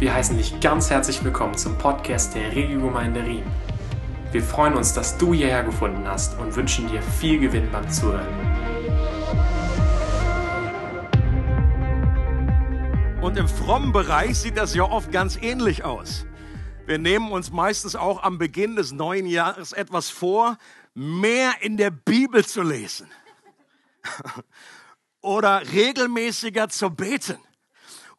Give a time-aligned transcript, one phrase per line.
[0.00, 3.44] Wir heißen dich ganz herzlich willkommen zum Podcast der Regiogemeinde Riem.
[4.32, 8.26] Wir freuen uns, dass du hierher gefunden hast und wünschen dir viel Gewinn beim Zuhören.
[13.20, 16.24] Und im frommen Bereich sieht das ja oft ganz ähnlich aus.
[16.86, 20.56] Wir nehmen uns meistens auch am Beginn des neuen Jahres etwas vor,
[20.94, 23.10] mehr in der Bibel zu lesen
[25.20, 27.36] oder regelmäßiger zu beten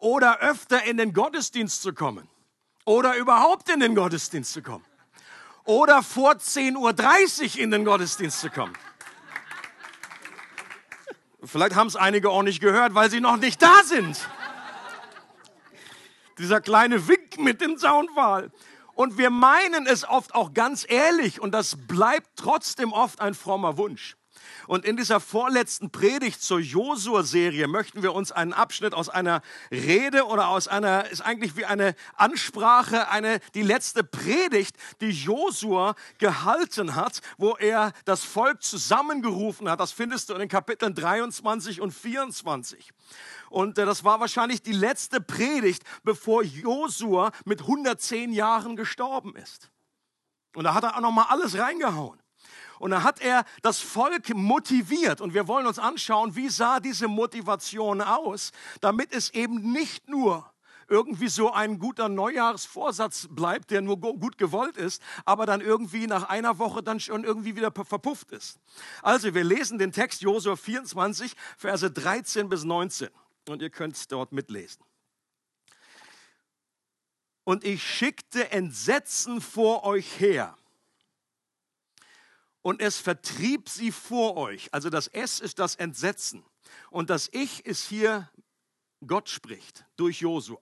[0.02, 2.28] oder öfter in den Gottesdienst zu kommen
[2.86, 4.84] oder überhaupt in den Gottesdienst zu kommen
[5.64, 8.74] oder vor 10.30 Uhr in den Gottesdienst zu kommen.
[11.44, 14.28] Vielleicht haben es einige auch nicht gehört, weil sie noch nicht da sind.
[16.38, 18.52] Dieser kleine Wink mit dem Soundwahl.
[18.94, 23.78] Und wir meinen es oft auch ganz ehrlich und das bleibt trotzdem oft ein frommer
[23.78, 24.16] Wunsch.
[24.72, 30.26] Und in dieser vorletzten Predigt zur Josua-Serie möchten wir uns einen Abschnitt aus einer Rede
[30.26, 36.96] oder aus einer, ist eigentlich wie eine Ansprache, eine, die letzte Predigt, die Josua gehalten
[36.96, 39.82] hat, wo er das Volk zusammengerufen hat.
[39.82, 42.94] Das findest du in den Kapiteln 23 und 24.
[43.50, 49.70] Und äh, das war wahrscheinlich die letzte Predigt, bevor Josua mit 110 Jahren gestorben ist.
[50.56, 52.21] Und da hat er auch noch mal alles reingehauen.
[52.82, 55.22] Und dann hat er das Volk motiviert.
[55.22, 58.52] Und wir wollen uns anschauen, wie sah diese Motivation aus,
[58.82, 60.52] damit es eben nicht nur
[60.88, 66.28] irgendwie so ein guter Neujahrsvorsatz bleibt, der nur gut gewollt ist, aber dann irgendwie nach
[66.28, 68.60] einer Woche dann schon irgendwie wieder verpufft ist.
[69.04, 73.10] Also wir lesen den Text Josua 24, Verse 13 bis 19
[73.48, 74.84] und ihr könnt dort mitlesen.
[77.44, 80.58] Und ich schickte Entsetzen vor euch her
[82.62, 84.74] und es vertrieb sie vor euch.
[84.74, 86.44] Also das S ist das Entsetzen.
[86.90, 88.30] Und das Ich ist hier,
[89.06, 90.60] Gott spricht durch Josua.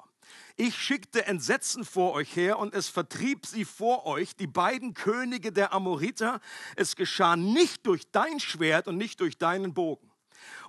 [0.55, 5.51] Ich schickte Entsetzen vor euch her und es vertrieb sie vor euch, die beiden Könige
[5.51, 6.39] der Amoriter.
[6.75, 10.08] Es geschah nicht durch dein Schwert und nicht durch deinen Bogen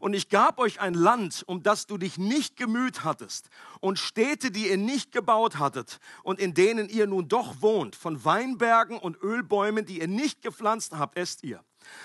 [0.00, 3.50] und ich gab euch ein Land, um das du dich nicht gemüht hattest,
[3.81, 8.25] und Städte, die ihr nicht gebaut hattet und in denen ihr nun doch wohnt, von
[8.25, 11.62] Weinbergen und Ölbäumen, die ihr nicht gepflanzt habt, esst ihr.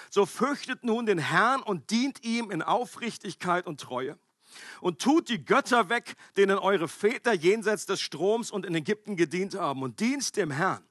[0.09, 4.17] So fürchtet nun den Herrn und dient ihm in Aufrichtigkeit und Treue.
[4.79, 9.55] Und tut die Götter weg, denen eure Väter jenseits des Stroms und in Ägypten gedient
[9.55, 10.85] haben, und dienst dem Herrn.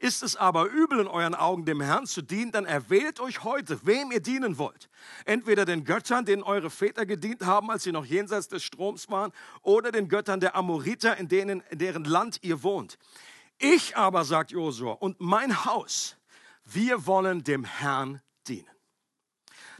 [0.00, 3.84] Ist es aber übel in euren Augen, dem Herrn zu dienen, dann erwählt euch heute,
[3.86, 4.88] wem ihr dienen wollt.
[5.24, 9.32] Entweder den Göttern, denen eure Väter gedient haben, als sie noch jenseits des Stroms waren,
[9.62, 12.98] oder den Göttern der Amoriter, in, denen, in deren Land ihr wohnt.
[13.58, 16.16] Ich aber, sagt Josua, und mein Haus,
[16.64, 18.27] wir wollen dem Herrn dienen.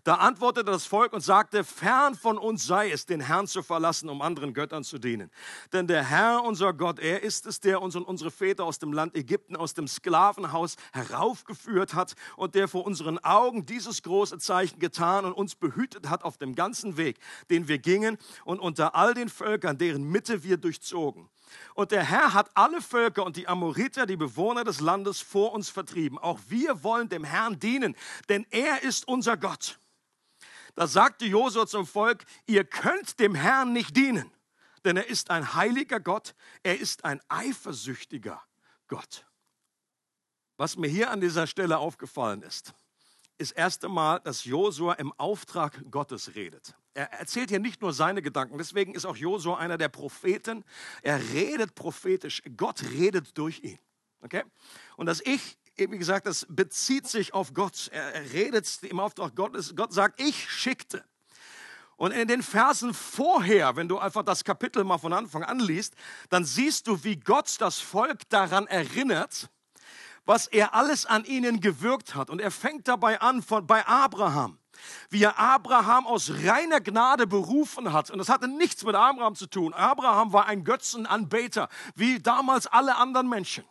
[0.09, 4.09] Da antwortete das Volk und sagte, fern von uns sei es, den Herrn zu verlassen,
[4.09, 5.31] um anderen Göttern zu dienen.
[5.75, 8.95] Denn der Herr, unser Gott, er ist es, der uns und unsere Väter aus dem
[8.95, 14.79] Land Ägypten, aus dem Sklavenhaus heraufgeführt hat und der vor unseren Augen dieses große Zeichen
[14.79, 17.19] getan und uns behütet hat auf dem ganzen Weg,
[17.51, 18.17] den wir gingen
[18.47, 21.29] und unter all den Völkern, deren Mitte wir durchzogen.
[21.75, 25.69] Und der Herr hat alle Völker und die Amoriter, die Bewohner des Landes, vor uns
[25.69, 26.17] vertrieben.
[26.17, 27.95] Auch wir wollen dem Herrn dienen,
[28.31, 29.79] denn er ist unser Gott.
[30.79, 34.31] Da sagte Josua zum Volk, ihr könnt dem Herrn nicht dienen,
[34.85, 38.41] denn er ist ein heiliger Gott, er ist ein eifersüchtiger
[38.87, 39.27] Gott.
[40.57, 42.75] Was mir hier an dieser Stelle aufgefallen ist,
[43.39, 46.77] ist erst einmal, dass Josua im Auftrag Gottes redet.
[46.95, 50.65] Er erzählt hier nicht nur seine Gedanken, deswegen ist auch Josua einer der Propheten.
[51.03, 53.81] Er redet prophetisch, Gott redet durch ihn.
[54.21, 54.45] Okay?
[54.97, 57.89] Und das Ich wie gesagt, das bezieht sich auf Gott.
[57.93, 59.75] Er redet im Auftrag Gottes.
[59.77, 61.05] Gott sagt, ich schickte.
[61.97, 65.95] Und in den Versen vorher, wenn du einfach das Kapitel mal von Anfang an liest,
[66.29, 69.51] dann siehst du, wie Gott das Volk daran erinnert,
[70.25, 72.31] was er alles an ihnen gewirkt hat.
[72.31, 74.59] Und er fängt dabei an von, bei Abraham,
[75.11, 78.11] wie er Abraham aus reiner Gnade berufen hat.
[78.11, 79.75] Und das hatte nichts mit Abraham zu tun.
[79.75, 83.65] Abraham war ein Götzenanbeter, wie damals alle anderen Menschen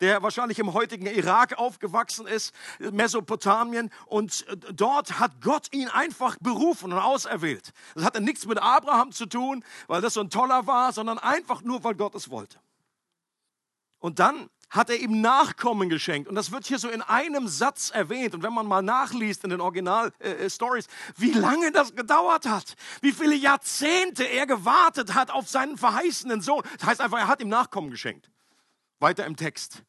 [0.00, 3.90] der wahrscheinlich im heutigen Irak aufgewachsen ist, Mesopotamien.
[4.06, 7.72] Und äh, dort hat Gott ihn einfach berufen und auserwählt.
[7.94, 11.62] Das hatte nichts mit Abraham zu tun, weil das so ein toller war, sondern einfach
[11.62, 12.58] nur, weil Gott es wollte.
[13.98, 16.28] Und dann hat er ihm Nachkommen geschenkt.
[16.28, 18.34] Und das wird hier so in einem Satz erwähnt.
[18.34, 22.76] Und wenn man mal nachliest in den Original-Stories, äh, äh wie lange das gedauert hat,
[23.02, 26.62] wie viele Jahrzehnte er gewartet hat auf seinen verheißenen Sohn.
[26.78, 28.30] Das heißt einfach, er hat ihm Nachkommen geschenkt.
[29.00, 29.82] Weiter im Text.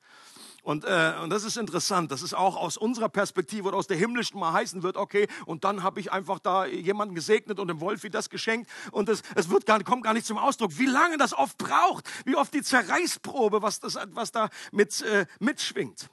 [0.63, 2.11] Und, äh, und das ist interessant.
[2.11, 5.63] Das ist auch aus unserer Perspektive oder aus der himmlischen mal heißen wird, okay, und
[5.63, 9.49] dann habe ich einfach da jemanden gesegnet und dem Wolfi das geschenkt und es, es
[9.49, 12.61] wird gar, kommt gar nicht zum Ausdruck, wie lange das oft braucht, wie oft die
[12.61, 16.09] Zerreißprobe, was, das, was da mit, äh, mitschwingt.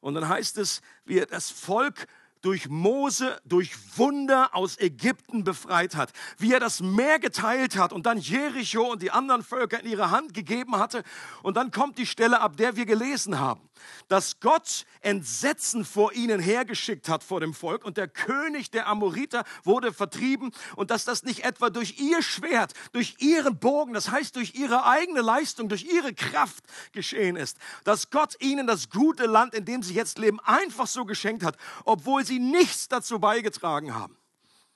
[0.00, 2.06] Und dann heißt es, wie das Volk
[2.42, 8.06] durch Mose, durch Wunder aus Ägypten befreit hat, wie er das Meer geteilt hat und
[8.06, 11.02] dann Jericho und die anderen Völker in ihre Hand gegeben hatte.
[11.42, 13.68] Und dann kommt die Stelle, ab der wir gelesen haben,
[14.08, 17.84] dass Gott Entsetzen vor ihnen hergeschickt hat vor dem Volk.
[17.84, 20.50] Und der König der Amoriter wurde vertrieben.
[20.74, 24.84] Und dass das nicht etwa durch ihr Schwert, durch ihren Bogen, das heißt durch ihre
[24.84, 29.82] eigene Leistung, durch ihre Kraft geschehen ist, dass Gott ihnen das gute Land, in dem
[29.82, 34.16] sie jetzt leben, einfach so geschenkt hat, obwohl sie nichts dazu beigetragen haben.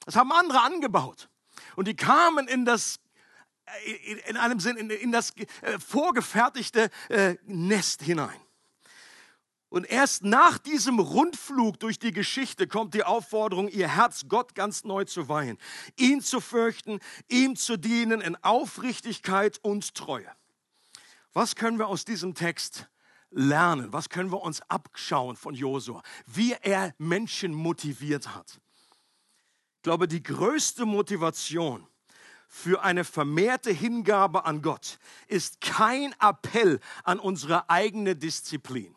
[0.05, 1.29] Das haben andere angebaut.
[1.77, 3.01] Und die kamen in das
[4.27, 8.41] in einem Sinn in, in das äh, vorgefertigte äh, Nest hinein.
[9.69, 14.83] Und erst nach diesem Rundflug durch die Geschichte kommt die Aufforderung, ihr Herz Gott ganz
[14.83, 15.59] neu zu weihen,
[15.97, 16.99] ihn zu fürchten,
[17.29, 20.29] ihm zu dienen in Aufrichtigkeit und Treue.
[21.33, 22.89] Was können wir aus diesem Text
[23.31, 23.93] lernen?
[23.93, 26.03] Was können wir uns abschauen von Josua?
[26.27, 28.61] Wie er Menschen motiviert hat.
[29.77, 31.87] Ich glaube, die größte Motivation
[32.49, 34.99] für eine vermehrte Hingabe an Gott
[35.29, 38.95] ist kein Appell an unsere eigene Disziplin.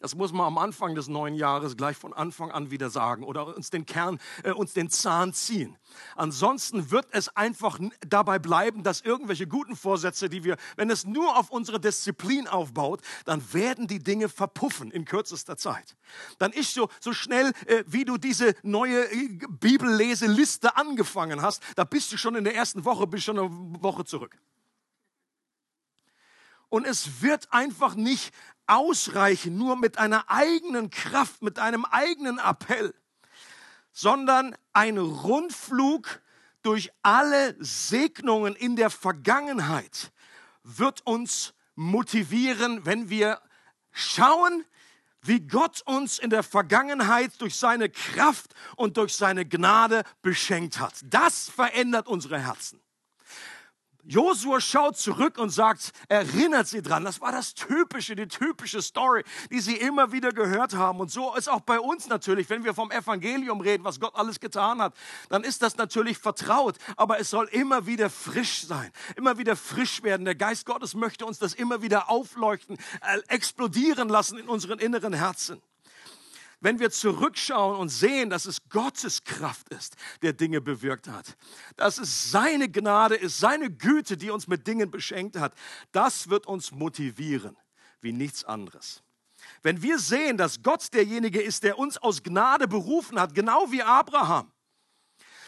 [0.00, 3.56] Das muss man am Anfang des neuen Jahres gleich von Anfang an wieder sagen oder
[3.56, 5.78] uns den Kern, äh, uns den Zahn ziehen.
[6.16, 11.38] Ansonsten wird es einfach dabei bleiben, dass irgendwelche guten Vorsätze, die wir, wenn es nur
[11.38, 15.96] auf unsere Disziplin aufbaut, dann werden die Dinge verpuffen in kürzester Zeit.
[16.38, 21.84] Dann ist so, so schnell, äh, wie du diese neue äh, Bibelleseliste angefangen hast, da
[21.84, 24.36] bist du schon in der ersten Woche, bist schon eine Woche zurück.
[26.68, 28.34] Und es wird einfach nicht
[28.66, 32.94] ausreichen, nur mit einer eigenen Kraft, mit einem eigenen Appell,
[33.92, 36.20] sondern ein Rundflug
[36.62, 40.12] durch alle Segnungen in der Vergangenheit
[40.64, 43.40] wird uns motivieren, wenn wir
[43.92, 44.64] schauen,
[45.22, 50.94] wie Gott uns in der Vergangenheit durch seine Kraft und durch seine Gnade beschenkt hat.
[51.04, 52.80] Das verändert unsere Herzen.
[54.08, 57.04] Josua schaut zurück und sagt, erinnert sie dran.
[57.04, 61.00] Das war das typische, die typische Story, die sie immer wieder gehört haben.
[61.00, 64.38] Und so ist auch bei uns natürlich, wenn wir vom Evangelium reden, was Gott alles
[64.38, 64.94] getan hat,
[65.28, 66.76] dann ist das natürlich vertraut.
[66.96, 70.24] Aber es soll immer wieder frisch sein, immer wieder frisch werden.
[70.24, 75.14] Der Geist Gottes möchte uns das immer wieder aufleuchten, äh, explodieren lassen in unseren inneren
[75.14, 75.60] Herzen
[76.60, 81.36] wenn wir zurückschauen und sehen, dass es Gottes Kraft ist, der Dinge bewirkt hat,
[81.76, 85.54] dass es seine Gnade ist, seine Güte, die uns mit Dingen beschenkt hat,
[85.92, 87.56] das wird uns motivieren
[88.00, 89.02] wie nichts anderes.
[89.62, 93.82] Wenn wir sehen, dass Gott derjenige ist, der uns aus Gnade berufen hat, genau wie
[93.82, 94.50] Abraham,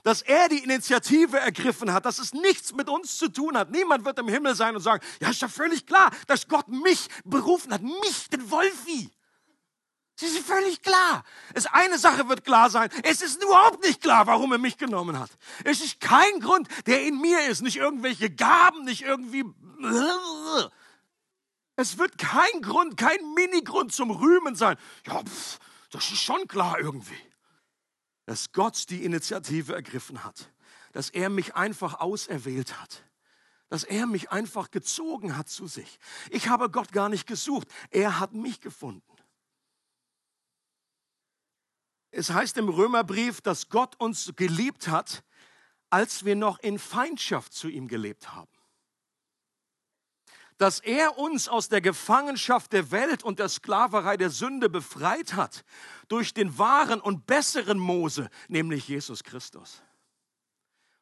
[0.03, 3.71] dass er die Initiative ergriffen hat, dass es nichts mit uns zu tun hat.
[3.71, 7.09] Niemand wird im Himmel sein und sagen, ja, ist ja völlig klar, dass Gott mich
[7.25, 9.11] berufen hat, mich, den Wolfi.
[10.21, 11.25] Es ist völlig klar.
[11.55, 12.91] Es eine Sache wird klar sein.
[13.05, 15.31] Es ist überhaupt nicht klar, warum er mich genommen hat.
[15.63, 17.63] Es ist kein Grund, der in mir ist.
[17.63, 19.45] Nicht irgendwelche Gaben, nicht irgendwie.
[21.77, 24.77] Es wird kein Grund, kein Minigrund zum Rühmen sein.
[25.07, 25.61] Ja, pff,
[25.91, 27.15] das ist schon klar irgendwie.
[28.27, 30.51] Dass Gott die Initiative ergriffen hat.
[30.93, 33.05] Dass er mich einfach auserwählt hat
[33.71, 35.99] dass er mich einfach gezogen hat zu sich.
[36.31, 39.08] Ich habe Gott gar nicht gesucht, er hat mich gefunden.
[42.11, 45.23] Es heißt im Römerbrief, dass Gott uns geliebt hat,
[45.91, 48.51] als wir noch in Feindschaft zu ihm gelebt haben.
[50.57, 55.65] Dass er uns aus der Gefangenschaft der Welt und der Sklaverei der Sünde befreit hat
[56.09, 59.83] durch den wahren und besseren Mose, nämlich Jesus Christus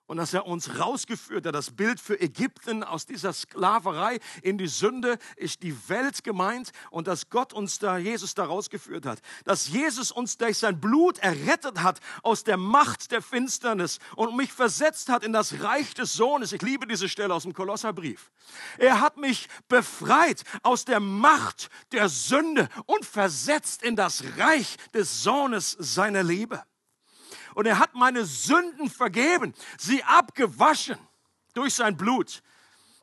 [0.07, 1.55] und dass er uns rausgeführt hat.
[1.55, 7.07] Das Bild für Ägypten aus dieser Sklaverei in die Sünde ist die Welt gemeint und
[7.07, 9.21] dass Gott uns da, Jesus da rausgeführt hat.
[9.45, 14.53] Dass Jesus uns durch sein Blut errettet hat aus der Macht der Finsternis und mich
[14.53, 16.53] versetzt hat in das Reich des Sohnes.
[16.53, 18.31] Ich liebe diese Stelle aus dem Kolosserbrief.
[18.79, 25.23] Er hat mich befreit aus der Macht der Sünde und versetzt in das Reich des
[25.23, 26.63] Sohnes seiner Liebe
[27.57, 30.99] und er hat meine Sünden vergeben, sie abgewaschen
[31.55, 32.43] durch sein Blut.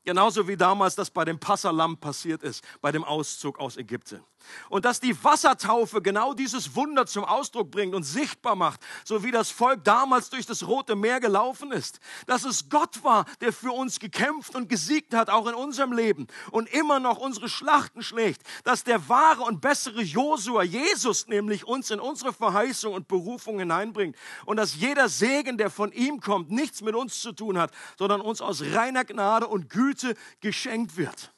[0.06, 4.24] Genauso wie damals das bei dem Passalam passiert ist, bei dem Auszug aus Ägypten.
[4.70, 9.32] Und dass die Wassertaufe genau dieses Wunder zum Ausdruck bringt und sichtbar macht, so wie
[9.32, 12.00] das Volk damals durch das Rote Meer gelaufen ist.
[12.28, 16.28] Dass es Gott war, der für uns gekämpft und gesiegt hat, auch in unserem Leben
[16.52, 18.42] und immer noch unsere Schlachten schlägt.
[18.64, 24.16] Dass der wahre und bessere Josua, Jesus nämlich, uns in unsere Verheißung und Berufung hineinbringt.
[24.46, 28.22] Und dass jeder Segen, der von ihm kommt, nichts mit uns zu tun hat, sondern
[28.22, 31.34] uns aus reiner Gnade und Güte geschenkt wird.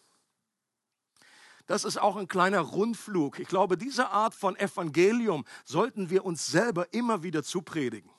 [1.68, 3.40] Das ist auch ein kleiner Rundflug.
[3.40, 8.10] Ich glaube, diese Art von Evangelium sollten wir uns selber immer wieder zupredigen.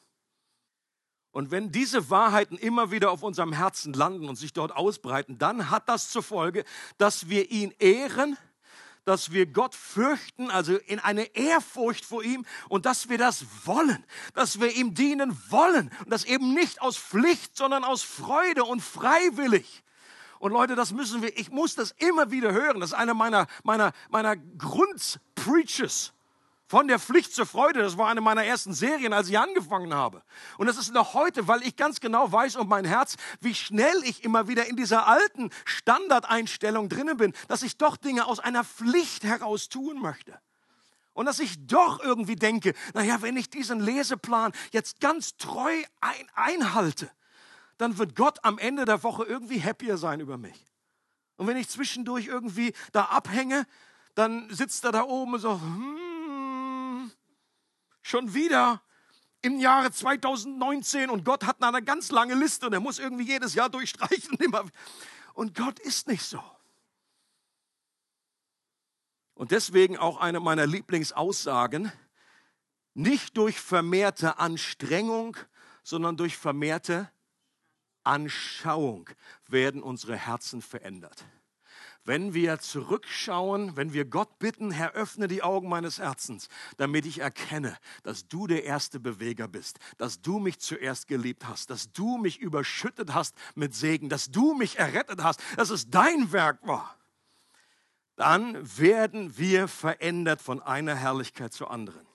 [1.30, 5.70] Und wenn diese Wahrheiten immer wieder auf unserem Herzen landen und sich dort ausbreiten, dann
[5.70, 6.64] hat das zur Folge,
[6.96, 8.38] dass wir ihn ehren,
[9.04, 14.04] dass wir Gott fürchten, also in eine Ehrfurcht vor ihm und dass wir das wollen,
[14.34, 18.80] dass wir ihm dienen wollen und das eben nicht aus Pflicht, sondern aus Freude und
[18.80, 19.84] freiwillig.
[20.38, 22.80] Und Leute, das müssen wir, ich muss das immer wieder hören.
[22.80, 26.12] Das ist einer meiner, meiner, meiner Grundpreaches.
[26.68, 30.22] Von der Pflicht zur Freude, das war eine meiner ersten Serien, als ich angefangen habe.
[30.58, 34.02] Und das ist noch heute, weil ich ganz genau weiß um mein Herz, wie schnell
[34.02, 38.64] ich immer wieder in dieser alten Standardeinstellung drinnen bin, dass ich doch Dinge aus einer
[38.64, 40.36] Pflicht heraus tun möchte.
[41.12, 46.30] Und dass ich doch irgendwie denke, naja, wenn ich diesen Leseplan jetzt ganz treu ein,
[46.34, 47.08] einhalte,
[47.78, 50.66] dann wird Gott am Ende der Woche irgendwie happier sein über mich.
[51.36, 53.66] Und wenn ich zwischendurch irgendwie da abhänge,
[54.14, 57.10] dann sitzt er da oben und so, hmm,
[58.02, 58.82] schon wieder
[59.42, 63.54] im Jahre 2019 und Gott hat eine ganz lange Liste und er muss irgendwie jedes
[63.54, 64.38] Jahr durchstreichen.
[65.34, 66.42] Und Gott ist nicht so.
[69.34, 71.92] Und deswegen auch eine meiner Lieblingsaussagen,
[72.94, 75.36] nicht durch vermehrte Anstrengung,
[75.82, 77.12] sondern durch vermehrte
[78.06, 79.10] Anschauung
[79.48, 81.24] werden unsere Herzen verändert.
[82.04, 87.18] Wenn wir zurückschauen, wenn wir Gott bitten, Herr, öffne die Augen meines Herzens, damit ich
[87.18, 92.16] erkenne, dass du der erste Beweger bist, dass du mich zuerst geliebt hast, dass du
[92.16, 96.96] mich überschüttet hast mit Segen, dass du mich errettet hast, dass es dein Werk war,
[98.14, 102.06] dann werden wir verändert von einer Herrlichkeit zur anderen.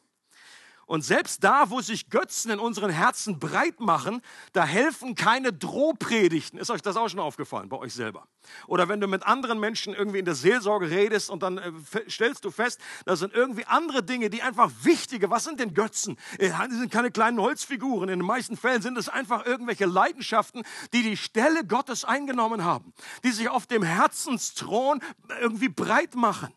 [0.91, 4.21] Und selbst da, wo sich Götzen in unseren Herzen breit machen,
[4.51, 6.59] da helfen keine Drohpredigten.
[6.59, 8.27] Ist euch das auch schon aufgefallen bei euch selber?
[8.67, 11.71] Oder wenn du mit anderen Menschen irgendwie in der Seelsorge redest und dann äh,
[12.09, 15.29] stellst du fest, da sind irgendwie andere Dinge, die einfach wichtige.
[15.29, 16.17] Was sind denn Götzen?
[16.37, 18.09] Äh, die sind keine kleinen Holzfiguren.
[18.09, 22.91] In den meisten Fällen sind es einfach irgendwelche Leidenschaften, die die Stelle Gottes eingenommen haben,
[23.23, 24.99] die sich auf dem Herzensthron
[25.39, 26.53] irgendwie breit machen.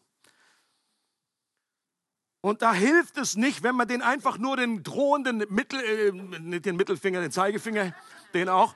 [2.45, 6.77] Und da hilft es nicht, wenn man den einfach nur den drohenden Mittel, äh, den
[6.77, 7.95] Mittelfinger, den Zeigefinger,
[8.35, 8.75] den auch.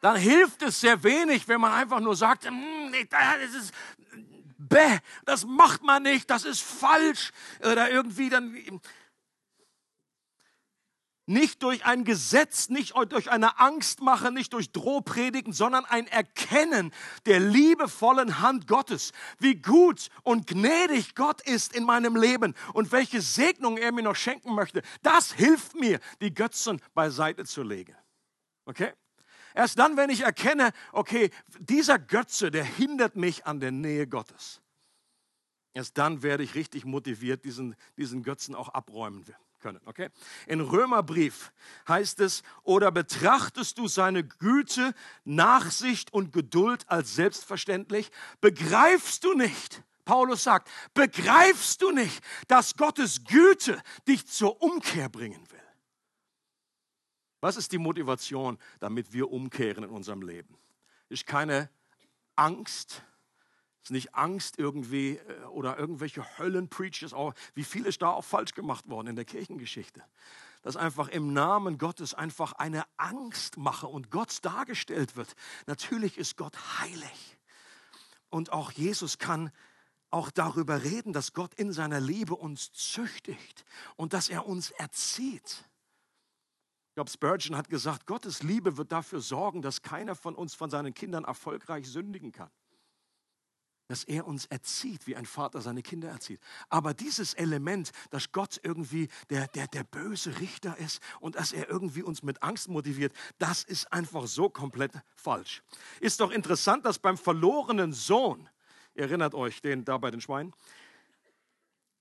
[0.00, 3.74] Dann hilft es sehr wenig, wenn man einfach nur sagt, hm, das ist,
[4.56, 7.32] bäh, das macht man nicht, das ist falsch.
[7.60, 8.56] Oder irgendwie dann,
[11.30, 16.92] nicht durch ein Gesetz, nicht durch eine Angstmache, nicht durch Drohpredigen, sondern ein Erkennen
[17.24, 23.22] der liebevollen Hand Gottes, wie gut und gnädig Gott ist in meinem Leben und welche
[23.22, 24.82] Segnung er mir noch schenken möchte.
[25.02, 27.96] Das hilft mir, die Götzen beiseite zu legen.
[28.64, 28.92] Okay?
[29.54, 34.60] Erst dann, wenn ich erkenne, okay, dieser Götze, der hindert mich an der Nähe Gottes.
[35.74, 39.24] Erst dann werde ich richtig motiviert, diesen, diesen Götzen auch abräumen
[39.60, 39.80] können.
[39.84, 40.08] Okay?
[40.46, 41.52] In Römerbrief
[41.88, 48.10] heißt es, oder betrachtest du seine Güte, Nachsicht und Geduld als selbstverständlich?
[48.40, 49.82] Begreifst du nicht?
[50.04, 55.60] Paulus sagt, begreifst du nicht, dass Gottes Güte dich zur Umkehr bringen will?
[57.40, 60.58] Was ist die Motivation, damit wir umkehren in unserem Leben?
[61.08, 61.70] Ist keine
[62.36, 63.02] Angst,
[63.82, 68.54] ist nicht Angst irgendwie äh, oder irgendwelche Höllenpreachers, auch, wie viel ist da auch falsch
[68.54, 70.02] gemacht worden in der Kirchengeschichte.
[70.62, 75.34] Dass einfach im Namen Gottes einfach eine Angstmache und Gott dargestellt wird.
[75.66, 77.38] Natürlich ist Gott heilig.
[78.28, 79.50] Und auch Jesus kann
[80.10, 83.64] auch darüber reden, dass Gott in seiner Liebe uns züchtigt
[83.96, 85.64] und dass er uns erzieht.
[86.88, 90.68] Ich glaube, Spurgeon hat gesagt, Gottes Liebe wird dafür sorgen, dass keiner von uns von
[90.68, 92.50] seinen Kindern erfolgreich sündigen kann
[93.90, 96.40] dass er uns erzieht, wie ein Vater seine Kinder erzieht.
[96.68, 101.68] Aber dieses Element, dass Gott irgendwie der, der, der böse Richter ist und dass er
[101.68, 105.64] irgendwie uns mit Angst motiviert, das ist einfach so komplett falsch.
[105.98, 108.48] Ist doch interessant, dass beim verlorenen Sohn,
[108.94, 110.54] erinnert euch den da bei den Schweinen,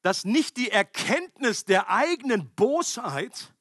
[0.03, 3.51] dass nicht die Erkenntnis der eigenen Bosheit,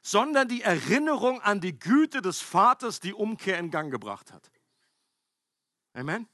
[0.00, 4.48] sondern die Erinnerung an die Güte des Vaters die Umkehr in Gang gebracht hat.
[5.92, 6.28] Amen.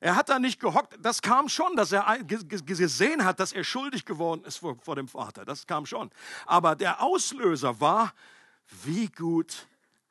[0.00, 0.96] Er hat da nicht gehockt.
[1.00, 5.08] Das kam schon, dass er gesehen hat, dass er schuldig geworden ist vor, vor dem
[5.08, 5.44] Vater.
[5.44, 6.10] Das kam schon.
[6.44, 8.12] Aber der Auslöser war,
[8.84, 9.66] wie gut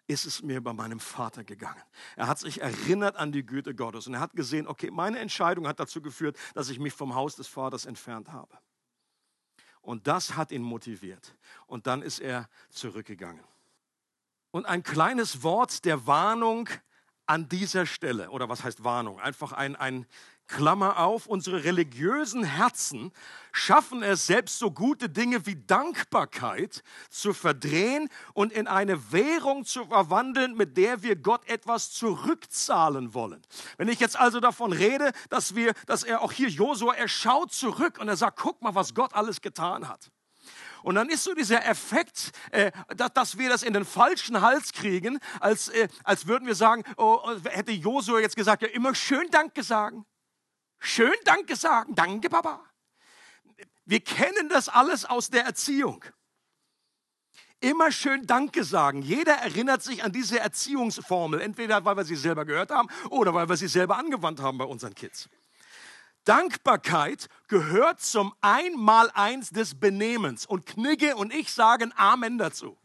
[0.08, 1.82] ist es mir bei meinem Vater gegangen.
[2.16, 5.68] Er hat sich erinnert an die Güte Gottes und er hat gesehen, okay, meine Entscheidung
[5.68, 8.56] hat dazu geführt, dass ich mich vom Haus des Vaters entfernt habe.
[9.82, 11.36] Und das hat ihn motiviert.
[11.68, 13.44] Und dann ist er zurückgegangen.
[14.52, 16.70] Und ein kleines Wort der Warnung
[17.26, 19.20] an dieser Stelle, oder was heißt Warnung?
[19.20, 20.06] Einfach ein, ein
[20.48, 23.12] Klammer auf, unsere religiösen Herzen
[23.52, 29.86] schaffen es selbst so gute Dinge wie Dankbarkeit zu verdrehen und in eine Währung zu
[29.86, 33.42] verwandeln, mit der wir Gott etwas zurückzahlen wollen.
[33.78, 37.52] Wenn ich jetzt also davon rede, dass wir, dass er auch hier Josua, er schaut
[37.52, 40.12] zurück und er sagt, guck mal, was Gott alles getan hat.
[40.86, 45.18] Und dann ist so dieser Effekt, äh, dass, wir das in den falschen Hals kriegen,
[45.40, 49.28] als, äh, als würden wir sagen, oh, oh hätte Josua jetzt gesagt, ja immer schön
[49.32, 50.06] Danke sagen.
[50.78, 51.96] Schön Danke sagen.
[51.96, 52.64] Danke, Papa.
[53.86, 56.06] Wir kennen das alles aus der Erziehung.
[57.62, 59.02] Immer schön Danke sagen.
[59.02, 63.50] Jeder erinnert sich an diese Erziehungsformel, entweder weil wir sie selber gehört haben oder weil
[63.50, 65.30] wir sie selber angewandt haben bei unseren Kids.
[66.26, 70.46] Dankbarkeit gehört zum Einmaleins des Benehmens.
[70.46, 72.78] Und Knigge und ich sagen Amen dazu.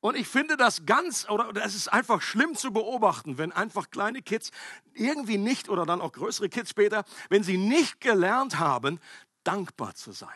[0.00, 4.22] Und ich finde das ganz, oder es ist einfach schlimm zu beobachten, wenn einfach kleine
[4.22, 4.50] Kids
[4.94, 9.00] irgendwie nicht, oder dann auch größere Kids später, wenn sie nicht gelernt haben,
[9.42, 10.28] dankbar zu sein.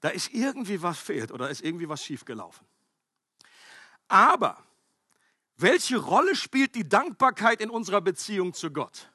[0.00, 2.66] Da ist irgendwie was fehlt oder ist irgendwie was schiefgelaufen.
[4.08, 4.62] Aber
[5.56, 9.10] welche Rolle spielt die Dankbarkeit in unserer Beziehung zu Gott?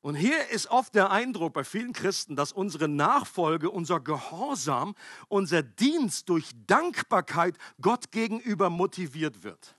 [0.00, 4.94] Und hier ist oft der Eindruck bei vielen Christen, dass unsere Nachfolge, unser Gehorsam,
[5.28, 9.76] unser Dienst durch Dankbarkeit Gott gegenüber motiviert wird.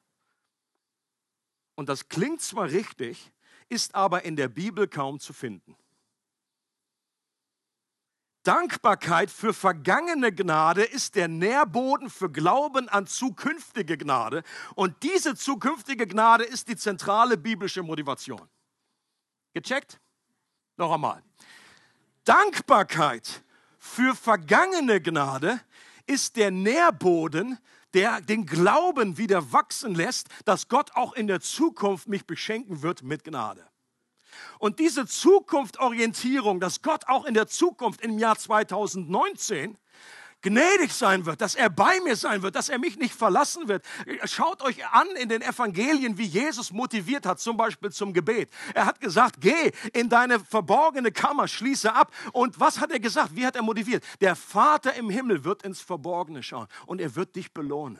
[1.75, 3.31] Und das klingt zwar richtig,
[3.69, 5.77] ist aber in der Bibel kaum zu finden.
[8.43, 14.43] Dankbarkeit für vergangene Gnade ist der Nährboden für Glauben an zukünftige Gnade.
[14.75, 18.49] Und diese zukünftige Gnade ist die zentrale biblische Motivation.
[19.53, 19.99] Gecheckt?
[20.79, 21.21] Noch einmal.
[22.23, 23.43] Dankbarkeit
[23.79, 25.59] für vergangene Gnade
[26.05, 27.59] ist der Nährboden,
[27.93, 33.03] der den Glauben wieder wachsen lässt, dass Gott auch in der Zukunft mich beschenken wird
[33.03, 33.67] mit Gnade.
[34.57, 39.77] Und diese Zukunftsorientierung, dass Gott auch in der Zukunft im Jahr 2019
[40.41, 43.83] gnädig sein wird, dass er bei mir sein wird, dass er mich nicht verlassen wird.
[44.25, 48.49] Schaut euch an in den Evangelien, wie Jesus motiviert hat, zum Beispiel zum Gebet.
[48.73, 52.13] Er hat gesagt, geh in deine verborgene Kammer, schließe ab.
[52.33, 53.35] Und was hat er gesagt?
[53.35, 54.03] Wie hat er motiviert?
[54.21, 57.99] Der Vater im Himmel wird ins Verborgene schauen und er wird dich belohnen.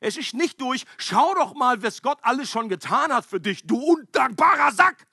[0.00, 3.64] Es ist nicht durch, schau doch mal, was Gott alles schon getan hat für dich,
[3.64, 5.06] du undankbarer Sack.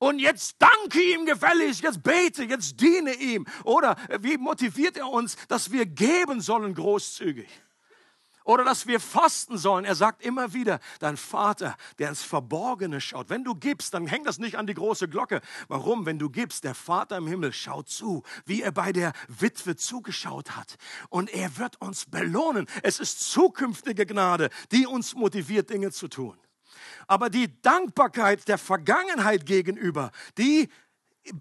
[0.00, 3.46] Und jetzt danke ihm gefälligst, jetzt bete, jetzt diene ihm.
[3.64, 7.48] Oder wie motiviert er uns, dass wir geben sollen großzügig?
[8.44, 9.84] Oder dass wir fasten sollen.
[9.84, 13.28] Er sagt immer wieder, dein Vater, der ins Verborgene schaut.
[13.28, 15.42] Wenn du gibst, dann hängt das nicht an die große Glocke.
[15.68, 16.06] Warum?
[16.06, 20.56] Wenn du gibst, der Vater im Himmel schaut zu, wie er bei der Witwe zugeschaut
[20.56, 20.76] hat.
[21.10, 22.66] Und er wird uns belohnen.
[22.82, 26.38] Es ist zukünftige Gnade, die uns motiviert, Dinge zu tun.
[27.10, 30.68] Aber die Dankbarkeit der Vergangenheit gegenüber, die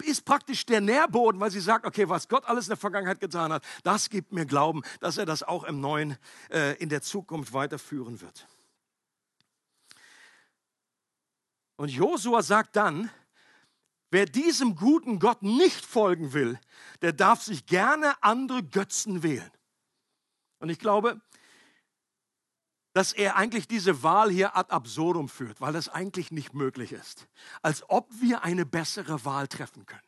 [0.04, 3.54] ist praktisch der Nährboden, weil sie sagt, okay, was Gott alles in der Vergangenheit getan
[3.54, 6.18] hat, das gibt mir Glauben, dass er das auch im Neuen,
[6.50, 8.48] äh, in der Zukunft weiterführen wird.
[11.76, 13.12] Und Josua sagt dann,
[14.10, 16.60] wer diesem guten Gott nicht folgen will,
[17.04, 19.52] der darf sich gerne andere Götzen wählen.
[20.58, 21.22] Und ich glaube,
[22.94, 27.28] dass er eigentlich diese Wahl hier ad absurdum führt, weil das eigentlich nicht möglich ist.
[27.62, 30.02] Als ob wir eine bessere Wahl treffen können.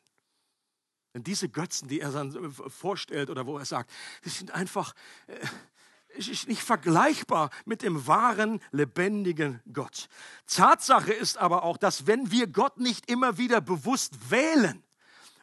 [1.13, 3.91] Denn diese Götzen, die er dann vorstellt oder wo er sagt,
[4.23, 4.93] die sind einfach
[5.27, 5.39] äh,
[6.13, 10.09] ist nicht vergleichbar mit dem wahren, lebendigen Gott.
[10.45, 14.83] Tatsache ist aber auch, dass wenn wir Gott nicht immer wieder bewusst wählen,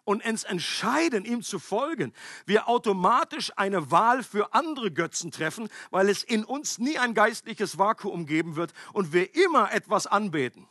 [0.09, 2.15] und uns entscheiden, ihm zu folgen,
[2.47, 7.77] wir automatisch eine Wahl für andere Götzen treffen, weil es in uns nie ein geistliches
[7.77, 10.67] Vakuum geben wird und wir immer etwas anbeten.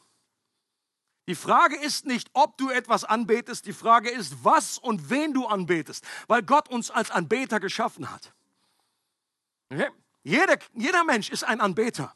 [1.27, 5.45] Die Frage ist nicht, ob du etwas anbetest, die Frage ist, was und wen du
[5.45, 8.33] anbetest, weil Gott uns als Anbeter geschaffen hat.
[9.69, 9.89] Okay?
[10.23, 12.11] Jeder, jeder Mensch ist ein Anbeter.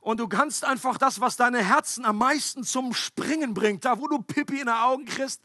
[0.00, 4.08] Und du kannst einfach das, was deine Herzen am meisten zum Springen bringt, da wo
[4.08, 5.42] du Pipi in den Augen kriegst,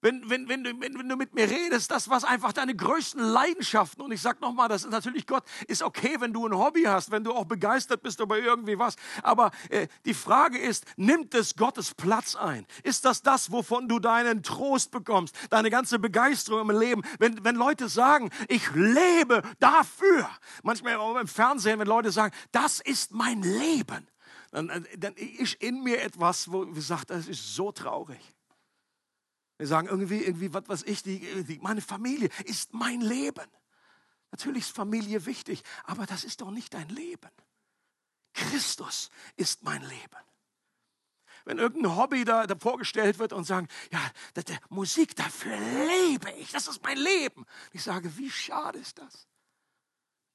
[0.00, 3.20] wenn, wenn, wenn, du, wenn, wenn du mit mir redest, das, was einfach deine größten
[3.20, 6.84] Leidenschaften, und ich sage nochmal, das ist natürlich Gott, ist okay, wenn du ein Hobby
[6.84, 11.34] hast, wenn du auch begeistert bist über irgendwie was, aber äh, die Frage ist, nimmt
[11.34, 12.66] es Gottes Platz ein?
[12.84, 17.02] Ist das das, wovon du deinen Trost bekommst, deine ganze Begeisterung im Leben?
[17.18, 20.28] Wenn, wenn Leute sagen, ich lebe dafür,
[20.62, 24.06] manchmal auch im Fernsehen, wenn Leute sagen, das ist mein Leben,
[24.52, 28.20] dann, äh, dann ist in mir etwas, wo sage, das ist so traurig.
[29.58, 33.46] Wir sagen irgendwie, irgendwie, was weiß ich, die, die, meine Familie ist mein Leben.
[34.30, 37.30] Natürlich ist Familie wichtig, aber das ist doch nicht dein Leben.
[38.34, 40.16] Christus ist mein Leben.
[41.44, 44.00] Wenn irgendein Hobby da, da vorgestellt wird und sagen, ja,
[44.34, 47.44] das, Musik, dafür lebe ich, das ist mein Leben.
[47.72, 49.26] Ich sage, wie schade ist das?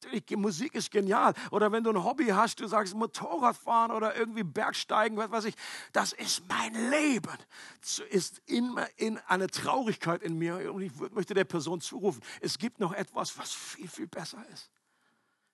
[0.04, 1.34] Natürlich, Musik ist genial.
[1.52, 5.56] Oder wenn du ein Hobby hast, du sagst Motorradfahren oder irgendwie Bergsteigen, was weiß ich,
[5.92, 7.38] das ist mein Leben.
[7.82, 10.74] Das ist immer in eine Traurigkeit in mir.
[10.74, 14.70] Und ich möchte der Person zurufen, es gibt noch etwas, was viel, viel besser ist.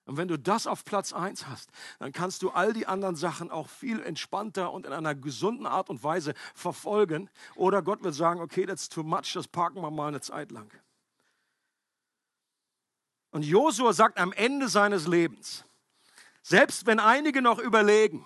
[0.06, 3.52] Und wenn du das auf Platz 1 hast, dann kannst du all die anderen Sachen
[3.52, 7.30] auch viel entspannter und in einer gesunden Art und Weise verfolgen.
[7.56, 10.72] Oder Gott wird sagen, okay, that's too much, das parken wir mal eine Zeit lang.
[13.32, 15.66] Und Josua sagt am Ende seines Lebens,
[16.42, 18.26] selbst wenn einige noch überlegen,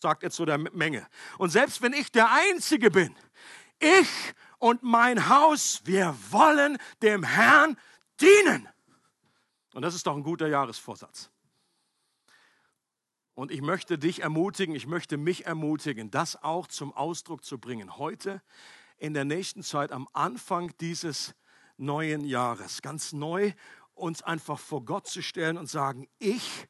[0.00, 1.06] sagt er zu der Menge,
[1.38, 3.14] und selbst wenn ich der Einzige bin,
[3.78, 4.08] ich
[4.58, 7.76] und mein Haus, wir wollen dem Herrn
[8.20, 8.68] dienen.
[9.74, 11.30] Und das ist doch ein guter Jahresvorsatz.
[13.34, 17.98] Und ich möchte dich ermutigen, ich möchte mich ermutigen, das auch zum Ausdruck zu bringen.
[17.98, 18.40] Heute,
[18.96, 21.34] in der nächsten Zeit, am Anfang dieses
[21.76, 23.52] neuen Jahres, ganz neu
[23.94, 26.68] uns einfach vor Gott zu stellen und sagen, ich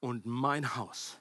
[0.00, 1.20] und mein Haus,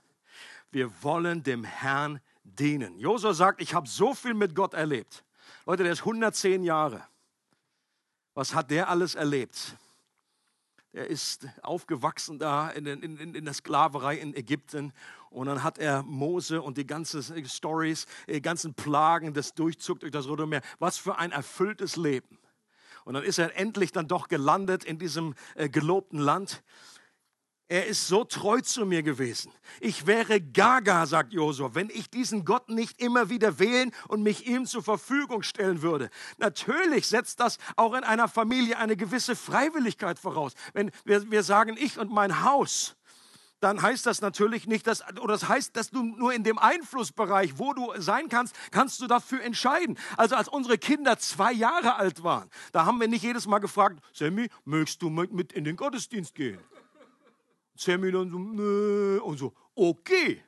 [0.72, 2.98] wir wollen dem Herrn dienen.
[2.98, 5.24] Josua sagt, ich habe so viel mit Gott erlebt.
[5.66, 7.06] Leute, der ist 110 Jahre.
[8.34, 9.76] Was hat der alles erlebt?
[10.94, 14.92] Er ist aufgewachsen da in, in, in, der Sklaverei in Ägypten
[15.30, 20.12] und dann hat er Mose und die ganzen Stories, die ganzen Plagen, das Durchzug durch
[20.12, 20.62] das Rote Meer.
[20.80, 22.38] Was für ein erfülltes Leben.
[23.06, 26.64] Und dann ist er endlich dann doch gelandet in diesem äh, gelobten Land.
[27.72, 29.50] Er ist so treu zu mir gewesen.
[29.80, 34.46] Ich wäre gaga, sagt Josua, wenn ich diesen Gott nicht immer wieder wählen und mich
[34.46, 36.10] ihm zur Verfügung stellen würde.
[36.38, 40.52] Natürlich setzt das auch in einer Familie eine gewisse Freiwilligkeit voraus.
[40.74, 42.98] Wenn wir, wir sagen, ich und mein Haus,
[43.62, 47.60] dann heißt das natürlich nicht, dass, oder das heißt, dass du nur in dem Einflussbereich,
[47.60, 49.98] wo du sein kannst, kannst du dafür entscheiden.
[50.18, 54.04] Also als unsere Kinder zwei Jahre alt waren, da haben wir nicht jedes Mal gefragt,
[54.14, 56.60] Sammy, möchtest du mit in den Gottesdienst gehen?
[57.76, 59.20] Sammy dann so, Nö.
[59.22, 60.44] und so, okay.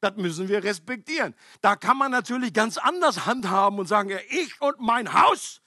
[0.00, 1.34] Das müssen wir respektieren.
[1.60, 5.62] Da kann man natürlich ganz anders handhaben und sagen, ja, ich und mein Haus.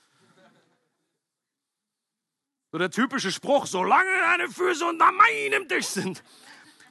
[2.72, 6.22] So der typische Spruch, solange deine Füße unter meinem Tisch sind.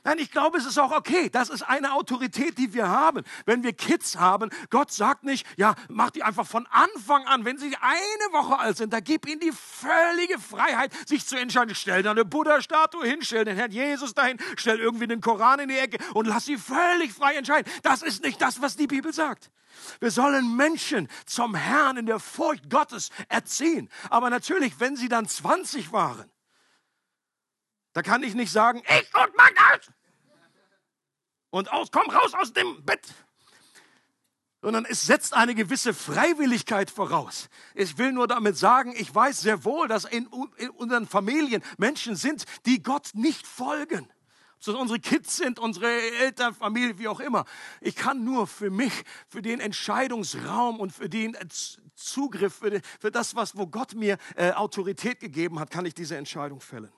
[0.05, 1.31] Nein, ich glaube, es ist auch okay.
[1.31, 3.25] Das ist eine Autorität, die wir haben.
[3.47, 7.57] Wenn wir Kids haben, Gott sagt nicht, ja, mach die einfach von Anfang an, wenn
[7.57, 11.75] sie eine Woche alt sind, da gib ihnen die völlige Freiheit, sich zu entscheiden.
[11.75, 15.69] Stell da eine Buddha-Statue hin, stell den Herrn Jesus dahin, stell irgendwie den Koran in
[15.71, 17.73] die Ecke und lass sie völlig frei entscheiden.
[17.83, 19.51] Das ist nicht das, was die Bibel sagt.
[20.01, 23.89] Wir sollen Menschen zum Herrn in der Furcht Gottes erziehen.
[24.11, 26.31] Aber natürlich, wenn sie dann 20 waren,
[27.95, 29.91] da kann ich nicht sagen, ich und mein Haus.
[31.51, 33.15] Und aus, komm raus aus dem Bett.
[34.61, 37.49] Sondern es setzt eine gewisse Freiwilligkeit voraus.
[37.75, 42.17] Ich will nur damit sagen, ich weiß sehr wohl, dass in, in unseren Familien Menschen
[42.17, 44.11] sind, die Gott nicht folgen.
[44.57, 47.45] Ob es unsere Kids sind, unsere Eltern, Familie, wie auch immer.
[47.81, 51.37] Ich kann nur für mich, für den Entscheidungsraum und für den
[51.95, 56.17] Zugriff, für, für das, was, wo Gott mir äh, Autorität gegeben hat, kann ich diese
[56.17, 56.91] Entscheidung fällen.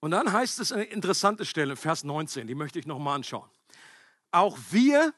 [0.00, 3.48] Und dann heißt es eine interessante Stelle, Vers 19, die möchte ich nochmal anschauen.
[4.30, 5.12] Auch wir,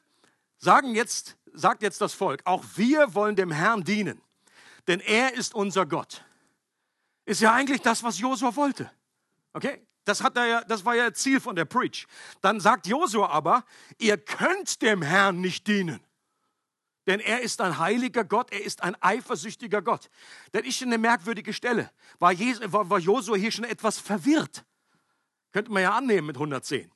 [0.57, 4.21] sagen jetzt, sagt jetzt das Volk, auch wir wollen dem Herrn dienen,
[4.87, 6.25] denn er ist unser Gott.
[7.25, 8.91] Ist ja eigentlich das, was Josua wollte.
[9.53, 9.85] Okay?
[10.03, 12.05] Das, hat er ja, das war ja Ziel von der Preach.
[12.41, 13.63] Dann sagt Josua aber,
[13.97, 16.01] ihr könnt dem Herrn nicht dienen.
[17.07, 20.09] Denn er ist ein heiliger Gott, er ist ein eifersüchtiger Gott.
[20.51, 21.91] Das ist eine merkwürdige Stelle.
[22.19, 24.65] War Josua hier schon etwas verwirrt?
[25.53, 26.91] Könnte man ja annehmen mit 110.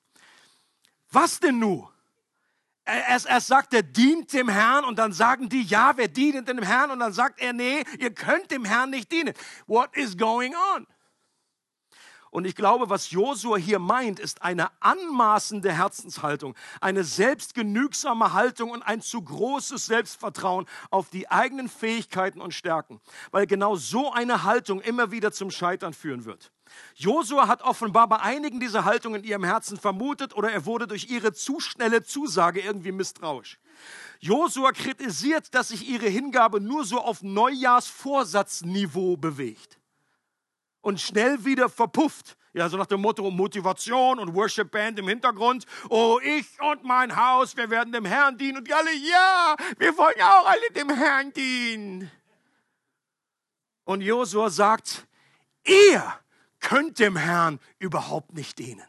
[1.11, 1.87] Was denn nun?
[2.83, 6.61] Er, er sagt, er dient dem Herrn und dann sagen die, ja, wir dienen dem
[6.61, 9.33] Herrn und dann sagt er, nee, ihr könnt dem Herrn nicht dienen.
[9.67, 10.87] What is going on?
[12.29, 18.83] Und ich glaube, was Josua hier meint, ist eine anmaßende Herzenshaltung, eine selbstgenügsame Haltung und
[18.83, 24.81] ein zu großes Selbstvertrauen auf die eigenen Fähigkeiten und Stärken, weil genau so eine Haltung
[24.81, 26.51] immer wieder zum Scheitern führen wird.
[26.95, 31.09] Josua hat offenbar bei einigen diese Haltung in ihrem Herzen vermutet oder er wurde durch
[31.09, 33.59] ihre zu schnelle Zusage irgendwie misstrauisch.
[34.19, 39.77] Josua kritisiert, dass sich ihre Hingabe nur so auf Neujahrsvorsatzniveau bewegt
[40.81, 42.37] und schnell wieder verpufft.
[42.53, 45.65] Ja, so nach dem Motto Motivation und Worship Band im Hintergrund.
[45.89, 48.57] Oh, ich und mein Haus, wir werden dem Herrn dienen.
[48.59, 52.09] Und die alle, ja, wir wollen auch alle dem Herrn dienen.
[53.83, 55.05] Und Josua sagt,
[55.65, 56.13] ihr
[56.59, 58.85] könnt dem Herrn überhaupt nicht dienen.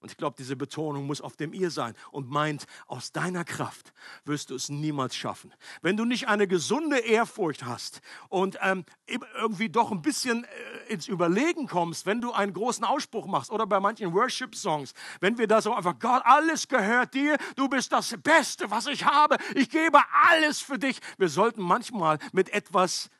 [0.00, 3.92] Und ich glaube, diese Betonung muss auf dem ihr sein und meint, aus deiner Kraft
[4.24, 5.52] wirst du es niemals schaffen.
[5.82, 11.08] Wenn du nicht eine gesunde Ehrfurcht hast und ähm, irgendwie doch ein bisschen äh, ins
[11.08, 15.60] Überlegen kommst, wenn du einen großen Ausspruch machst oder bei manchen Worship-Songs, wenn wir da
[15.60, 19.98] so einfach, Gott, alles gehört dir, du bist das Beste, was ich habe, ich gebe
[20.30, 21.00] alles für dich.
[21.16, 23.10] Wir sollten manchmal mit etwas,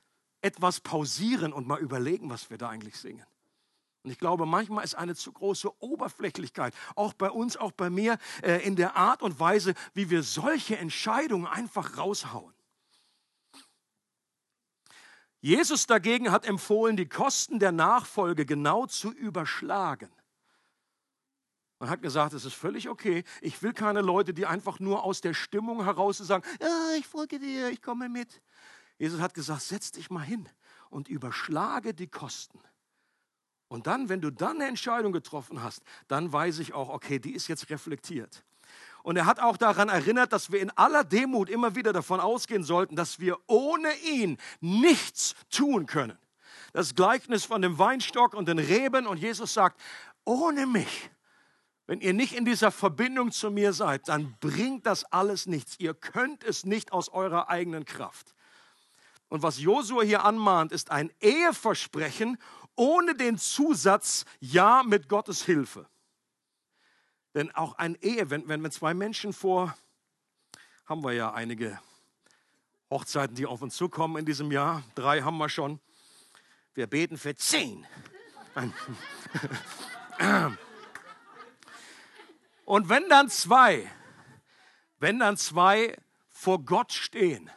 [0.40, 3.26] etwas pausieren und mal überlegen, was wir da eigentlich singen.
[4.04, 8.18] Und ich glaube, manchmal ist eine zu große Oberflächlichkeit, auch bei uns, auch bei mir,
[8.42, 12.54] äh, in der Art und Weise, wie wir solche Entscheidungen einfach raushauen.
[15.40, 20.10] Jesus dagegen hat empfohlen, die Kosten der Nachfolge genau zu überschlagen.
[21.78, 23.22] Man hat gesagt, es ist völlig okay.
[23.40, 27.38] Ich will keine Leute, die einfach nur aus der Stimmung heraus sagen, ja, ich folge
[27.38, 28.42] dir, ich komme mit.
[28.98, 30.48] Jesus hat gesagt, setz dich mal hin
[30.90, 32.58] und überschlage die Kosten.
[33.68, 37.34] Und dann, wenn du dann eine Entscheidung getroffen hast, dann weiß ich auch, okay, die
[37.34, 38.44] ist jetzt reflektiert.
[39.02, 42.64] Und er hat auch daran erinnert, dass wir in aller Demut immer wieder davon ausgehen
[42.64, 46.18] sollten, dass wir ohne ihn nichts tun können.
[46.72, 49.80] Das Gleichnis von dem Weinstock und den Reben und Jesus sagt,
[50.24, 51.10] ohne mich,
[51.86, 55.76] wenn ihr nicht in dieser Verbindung zu mir seid, dann bringt das alles nichts.
[55.78, 58.34] Ihr könnt es nicht aus eurer eigenen Kraft.
[59.28, 62.38] Und was Josua hier anmahnt, ist ein Eheversprechen
[62.76, 65.88] ohne den Zusatz Ja mit Gottes Hilfe.
[67.34, 69.76] Denn auch ein Ehe, wenn, wenn, zwei Menschen vor,
[70.86, 71.78] haben wir ja einige
[72.90, 75.78] Hochzeiten, die auf uns zukommen in diesem Jahr, drei haben wir schon.
[76.72, 77.86] Wir beten für zehn.
[82.64, 83.90] Und wenn dann zwei,
[84.98, 85.96] wenn dann zwei
[86.30, 87.50] vor Gott stehen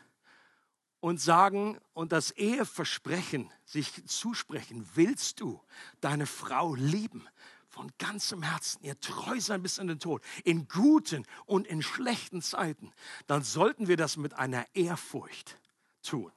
[1.01, 5.61] und sagen und das Eheversprechen sich zusprechen, willst du
[5.99, 7.27] deine Frau lieben,
[7.71, 12.41] von ganzem Herzen, ihr treu sein bis in den Tod, in guten und in schlechten
[12.41, 12.91] Zeiten,
[13.27, 15.57] dann sollten wir das mit einer Ehrfurcht
[16.03, 16.31] tun.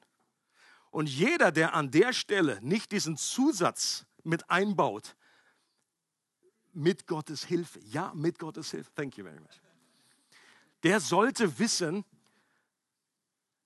[0.91, 5.17] Und jeder, der an der Stelle nicht diesen Zusatz mit einbaut,
[6.73, 9.61] mit Gottes Hilfe, ja, mit Gottes Hilfe, thank you very much,
[10.85, 12.05] der sollte wissen,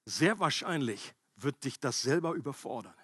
[0.09, 2.95] sehr wahrscheinlich wird dich das selber überfordern.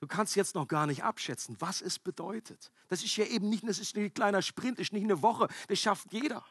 [0.00, 2.72] Du kannst jetzt noch gar nicht abschätzen, was es bedeutet.
[2.88, 5.48] Das ist ja eben nicht, das ist ein kleiner Sprint, das ist nicht eine Woche,
[5.68, 6.44] das schafft jeder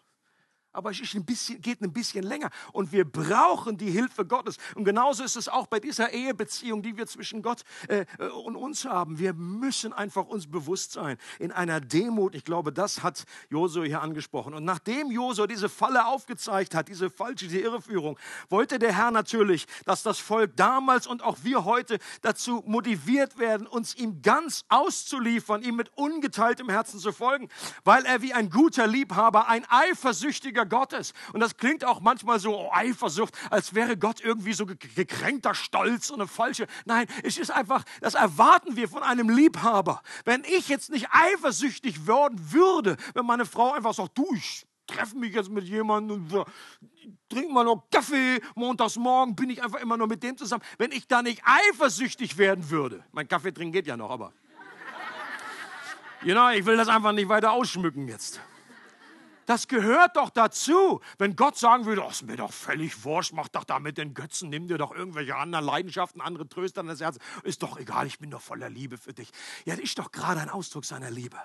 [0.72, 2.50] aber es ein bisschen, geht ein bisschen länger.
[2.72, 4.58] Und wir brauchen die Hilfe Gottes.
[4.76, 8.06] Und genauso ist es auch bei dieser Ehebeziehung, die wir zwischen Gott äh,
[8.46, 9.20] und uns haben.
[9.20, 12.36] Wir müssen einfach uns bewusst sein, in einer Demut.
[12.36, 14.54] Ich glaube, das hat Josua hier angesprochen.
[14.54, 18.18] Und nachdem Josua diese Falle aufgezeigt hat, diese falsche diese Irreführung,
[18.50, 23.68] wollte der Herr natürlich, dass das Volk damals und auch wir heute dazu motiviert werden,
[23.68, 27.50] uns ihm ganz auszuliefern, ihm mit ungeteiltem Herzen zu folgen,
[27.84, 31.14] weil er wie ein guter Liebhaber, ein eifersüchtiger Prediger Gottes.
[31.34, 36.10] Und das klingt auch manchmal so oh, Eifersucht, als wäre Gott irgendwie so gekränkter Stolz
[36.10, 36.68] und eine falsche.
[36.86, 40.02] Nein, es ist einfach, das erwarten wir von einem Liebhaber.
[40.26, 45.18] Wenn ich jetzt nicht eifersüchtig werden würde, wenn meine Frau einfach sagt, du, ich treffe
[45.18, 46.46] mich jetzt mit jemandem und
[47.30, 50.64] trinke mal noch Kaffee, montags morgen bin ich einfach immer nur mit dem zusammen.
[50.78, 54.34] Wenn ich da nicht eifersüchtig werden würde, mein Kaffee trinken geht ja noch, aber.
[56.22, 58.42] Genau, ich will das einfach nicht weiter ausschmücken jetzt.
[59.50, 61.02] Das gehört doch dazu.
[61.18, 64.14] Wenn Gott sagen würde, oh, ist mir doch völlig wurscht, mach doch da mit den
[64.14, 67.18] Götzen, nimm dir doch irgendwelche anderen Leidenschaften, andere Tröster an das Herz.
[67.42, 69.32] Ist doch egal, ich bin doch voller Liebe für dich.
[69.66, 71.40] Ja, das ist doch gerade ein Ausdruck seiner Liebe.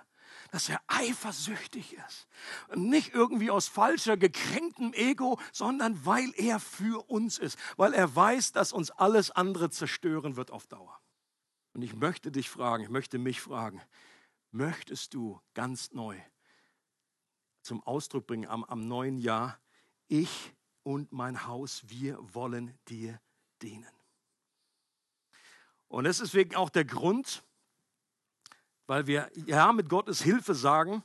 [0.50, 2.28] Dass er eifersüchtig ist.
[2.74, 7.58] Nicht irgendwie aus falscher, gekränktem Ego, sondern weil er für uns ist.
[7.78, 11.00] Weil er weiß, dass uns alles andere zerstören wird auf Dauer.
[11.72, 13.80] Und ich möchte dich fragen, ich möchte mich fragen,
[14.50, 16.20] möchtest du ganz neu
[17.64, 19.58] zum Ausdruck bringen am, am neuen Jahr,
[20.08, 23.20] ich und mein Haus, wir wollen dir
[23.62, 23.90] dienen.
[25.88, 27.42] Und das ist deswegen auch der Grund,
[28.86, 31.02] weil wir ja mit Gottes Hilfe sagen,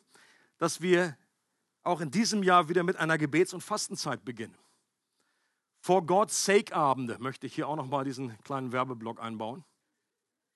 [0.57, 1.17] dass wir
[1.83, 4.57] auch in diesem Jahr wieder mit einer Gebets- und Fastenzeit beginnen.
[5.79, 9.63] For God's Sake Abende möchte ich hier auch nochmal diesen kleinen Werbeblock einbauen.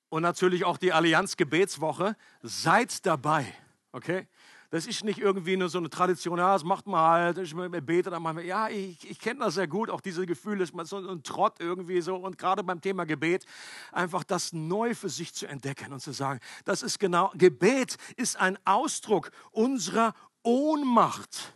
[0.09, 2.17] Und natürlich auch die Allianz Gebetswoche.
[2.41, 3.51] Seid dabei,
[3.93, 4.27] okay?
[4.73, 8.09] Das ist nicht irgendwie nur so eine Tradition, ja, das macht man halt, ich bete
[8.09, 8.43] dann manchmal.
[8.43, 12.01] Ja, ich, ich kenne das sehr gut, auch diese Gefühle, ist so ein Trott irgendwie
[12.01, 12.15] so.
[12.15, 13.45] Und gerade beim Thema Gebet,
[13.91, 18.35] einfach das neu für sich zu entdecken und zu sagen, das ist genau, Gebet ist
[18.37, 21.53] ein Ausdruck unserer Ohnmacht.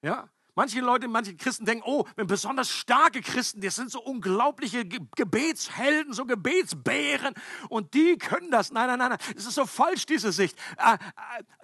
[0.00, 4.84] Ja, Manche Leute, manche Christen denken, oh, wenn besonders starke Christen, das sind so unglaubliche
[4.84, 7.34] Gebetshelden, so Gebetsbären
[7.68, 8.70] und die können das.
[8.70, 9.34] Nein, nein, nein, nein.
[9.36, 10.56] Es ist so falsch, diese Sicht.
[10.78, 10.98] Äh, äh,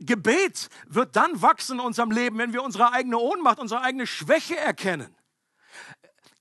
[0.00, 4.57] Gebet wird dann wachsen in unserem Leben, wenn wir unsere eigene Ohnmacht, unsere eigene Schwäche
[4.57, 5.14] erkennen.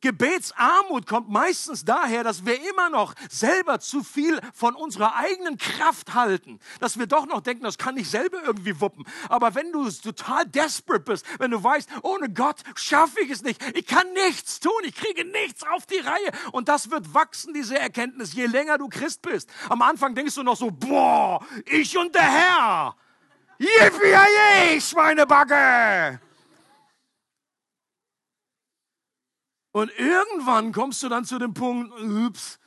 [0.02, 6.14] Gebetsarmut kommt meistens daher, dass wir immer noch selber zu viel von unserer eigenen Kraft
[6.14, 9.06] halten, dass wir doch noch denken, das kann ich selber irgendwie wuppen.
[9.28, 13.62] Aber wenn du total desperate bist, wenn du weißt, ohne Gott schaffe ich es nicht,
[13.76, 17.78] ich kann nichts tun, ich kriege nichts auf die Reihe und das wird wachsen, diese
[17.78, 19.50] Erkenntnis, je länger du Christ bist.
[19.68, 22.96] Am Anfang denkst du noch so, boah, ich und der Herr.
[23.58, 26.29] Yippie, Schweinebacke!
[29.72, 32.60] Und irgendwann kommst du dann zu dem Punkt, ups,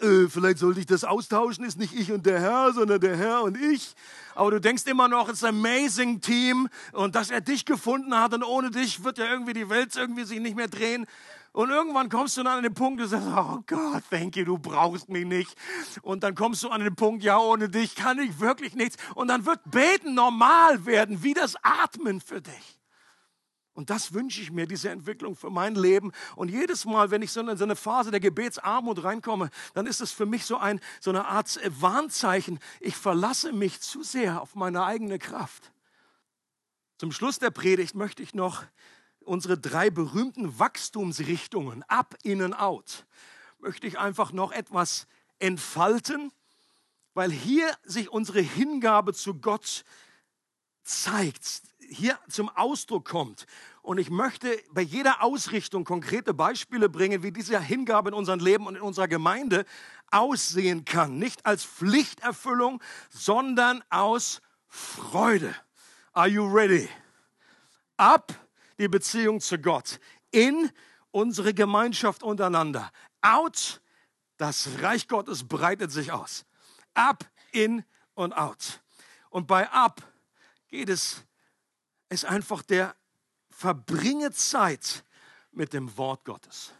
[0.00, 3.42] äh, vielleicht sollte ich das austauschen, ist nicht ich und der Herr, sondern der Herr
[3.42, 3.94] und ich.
[4.34, 8.18] Aber du denkst immer noch, es ist ein amazing Team und dass er dich gefunden
[8.18, 11.06] hat und ohne dich wird ja irgendwie die Welt irgendwie sich nicht mehr drehen.
[11.52, 14.58] Und irgendwann kommst du dann an den Punkt, du sagst, oh Gott, thank you, du
[14.58, 15.54] brauchst mich nicht.
[16.00, 18.96] Und dann kommst du an den Punkt, ja, ohne dich kann ich wirklich nichts.
[19.14, 22.81] Und dann wird Beten normal werden, wie das Atmen für dich.
[23.74, 26.12] Und das wünsche ich mir, diese Entwicklung für mein Leben.
[26.36, 30.00] Und jedes Mal, wenn ich so in so eine Phase der Gebetsarmut reinkomme, dann ist
[30.00, 32.58] es für mich so, ein, so eine Art Warnzeichen.
[32.80, 35.72] Ich verlasse mich zu sehr auf meine eigene Kraft.
[36.98, 38.62] Zum Schluss der Predigt möchte ich noch
[39.24, 43.06] unsere drei berühmten Wachstumsrichtungen, up, in and out,
[43.58, 45.06] möchte ich einfach noch etwas
[45.38, 46.30] entfalten,
[47.14, 49.84] weil hier sich unsere Hingabe zu Gott
[50.82, 53.46] zeigt hier zum Ausdruck kommt.
[53.82, 58.66] Und ich möchte bei jeder Ausrichtung konkrete Beispiele bringen, wie diese Hingabe in unserem Leben
[58.66, 59.64] und in unserer Gemeinde
[60.10, 61.18] aussehen kann.
[61.18, 65.54] Nicht als Pflichterfüllung, sondern aus Freude.
[66.12, 66.88] Are you ready?
[67.96, 68.32] Ab
[68.78, 69.98] die Beziehung zu Gott.
[70.30, 70.70] In
[71.10, 72.90] unsere Gemeinschaft untereinander.
[73.20, 73.80] Out,
[74.36, 76.44] das Reich Gottes breitet sich aus.
[76.94, 78.80] Ab, in und out.
[79.30, 80.02] Und bei ab
[80.68, 81.24] geht es
[82.12, 82.94] ist einfach der
[83.50, 85.04] verbringe Zeit
[85.52, 86.72] mit dem Wort Gottes.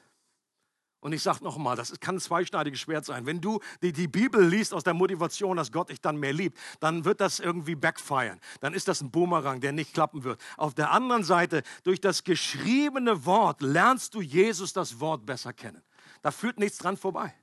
[1.01, 3.27] Und ich sage nochmal, das kann ein zweischneidiges Schwert sein.
[3.27, 6.57] Wenn du die, die, Bibel liest aus der Motivation, dass Gott dich dann mehr liebt,
[6.79, 8.41] dann wird das irgendwie backfiren.
[8.61, 10.41] Dann ist das ein Boomerang, der nicht klappen wird.
[10.57, 15.83] Auf der anderen Seite, durch das geschriebene Wort lernst du Jesus das Wort besser kennen.
[16.23, 17.35] Da führt nichts dran vorbei.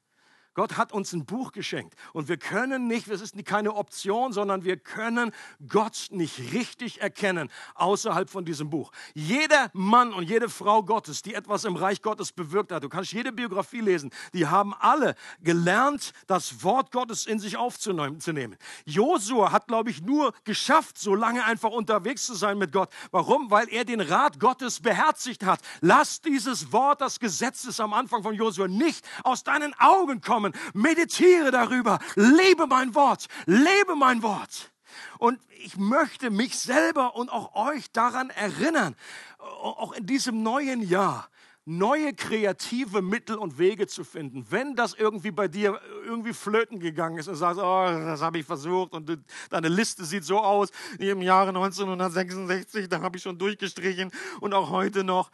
[0.56, 4.64] Gott hat uns ein Buch geschenkt und wir können nicht, es ist keine Option, sondern
[4.64, 5.32] wir können
[5.68, 8.92] Gott nicht richtig erkennen außerhalb von diesem Buch.
[9.14, 13.14] Jeder Mann und jede Frau Gottes, die etwas im Reich Gottes bewirkt hat, du kannst
[13.14, 18.58] jede Biografie lesen, die haben alle gelernt, das Wort Gottes in sich aufzunehmen.
[18.86, 22.90] Josua hat, glaube ich, nur geschafft, so lange einfach unterwegs zu sein mit Gott.
[23.12, 23.52] Warum?
[23.52, 25.62] Weil er den Rat Gottes beherzigt hat.
[25.82, 30.39] Lass dieses Wort, das Gesetz ist am Anfang von Josua, nicht aus deinen Augen kommen
[30.40, 30.54] kommen.
[30.74, 32.00] Meditiere darüber.
[32.16, 33.28] Lebe mein Wort.
[33.46, 34.72] Lebe mein Wort.
[35.18, 38.96] Und ich möchte mich selber und auch euch daran erinnern,
[39.38, 41.30] auch in diesem neuen Jahr,
[41.66, 44.46] neue kreative Mittel und Wege zu finden.
[44.50, 48.46] Wenn das irgendwie bei dir irgendwie flöten gegangen ist und sagst, oh, das habe ich
[48.46, 53.38] versucht und deine Liste sieht so aus, wie im Jahre 1966, da habe ich schon
[53.38, 55.32] durchgestrichen und auch heute noch.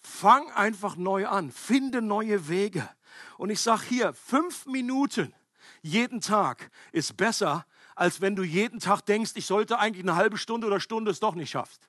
[0.00, 2.88] Fang einfach neu an, finde neue Wege.
[3.36, 5.34] Und ich sage hier, fünf Minuten
[5.82, 10.38] jeden Tag ist besser, als wenn du jeden Tag denkst, ich sollte eigentlich eine halbe
[10.38, 11.88] Stunde oder Stunde es doch nicht schaffst.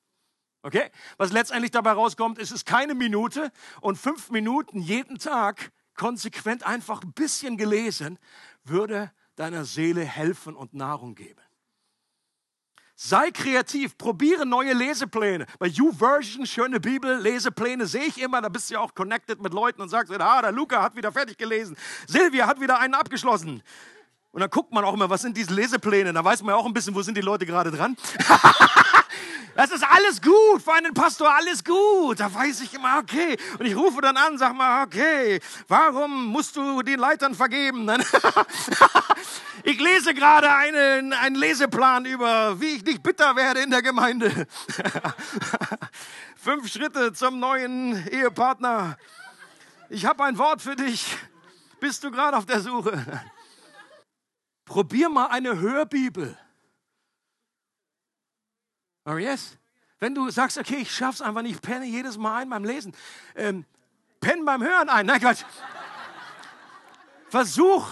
[0.62, 0.92] Okay?
[1.18, 7.04] Was letztendlich dabei rauskommt, ist es keine Minute und fünf Minuten jeden Tag konsequent einfach
[7.04, 8.20] ein bisschen gelesen,
[8.64, 11.42] würde deiner Seele helfen und Nahrung geben.
[13.02, 15.46] Sei kreativ, probiere neue Lesepläne.
[15.58, 19.54] Bei YouVersion, schöne Bibel, Lesepläne sehe ich immer, da bist du ja auch connected mit
[19.54, 23.64] Leuten und sagst, ah, der Luca hat wieder fertig gelesen, Silvia hat wieder einen abgeschlossen.
[24.32, 26.12] Und dann guckt man auch immer, was sind diese Lesepläne?
[26.12, 27.96] Da weiß man ja auch ein bisschen, wo sind die Leute gerade dran.
[29.56, 32.20] das ist alles gut, für einen Pastor alles gut.
[32.20, 33.38] Da weiß ich immer, okay.
[33.58, 37.90] Und ich rufe dann an, sag mal, okay, warum musst du den Leitern vergeben?
[39.64, 44.48] ich lese gerade einen, einen Leseplan über, wie ich nicht bitter werde in der Gemeinde.
[46.38, 48.98] Fünf Schritte zum neuen Ehepartner.
[49.90, 51.18] Ich habe ein Wort für dich.
[51.80, 53.06] Bist du gerade auf der Suche?
[54.64, 56.38] Probier mal eine Hörbibel.
[59.10, 59.58] Oh yes.
[60.00, 62.94] Wenn du sagst, okay, ich schaff's einfach nicht, ich penne jedes Mal ein beim Lesen.
[63.36, 63.66] Ähm,
[64.22, 65.08] penn beim Hören ein.
[65.08, 65.44] Nein, Quatsch.
[67.30, 67.88] Versuch,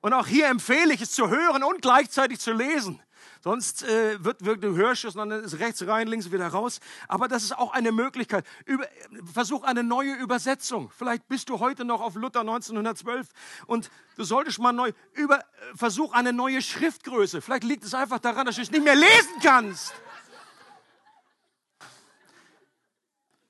[0.00, 3.00] und auch hier empfehle ich es zu hören und gleichzeitig zu lesen.
[3.42, 6.78] Sonst äh, wird, wird du hörst es dann ist rechts rein, links wieder raus.
[7.08, 8.46] Aber das ist auch eine Möglichkeit.
[8.66, 8.86] Über,
[9.32, 10.92] versuch eine neue Übersetzung.
[10.96, 13.26] Vielleicht bist du heute noch auf Luther 1912
[13.66, 15.44] und du solltest mal neu über
[15.74, 17.42] versuch eine neue Schriftgröße.
[17.42, 19.92] Vielleicht liegt es einfach daran, dass du es nicht mehr lesen kannst.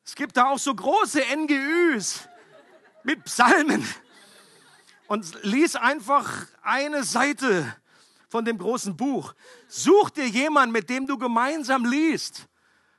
[0.05, 2.29] Es gibt da auch so große NGÜs
[3.05, 3.87] mit Psalmen
[5.07, 7.77] und lies einfach eine Seite
[8.29, 9.35] von dem großen Buch.
[9.69, 12.49] Such dir jemanden, mit dem du gemeinsam liest.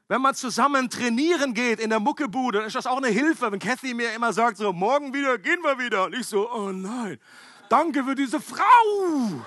[0.08, 3.60] Wenn man zusammen trainieren geht in der Muckebude, dann ist das auch eine Hilfe, wenn
[3.60, 6.06] Kathy mir immer sagt, so, morgen wieder, gehen wir wieder.
[6.06, 7.20] Und ich so, oh nein,
[7.68, 9.44] danke für diese Frau.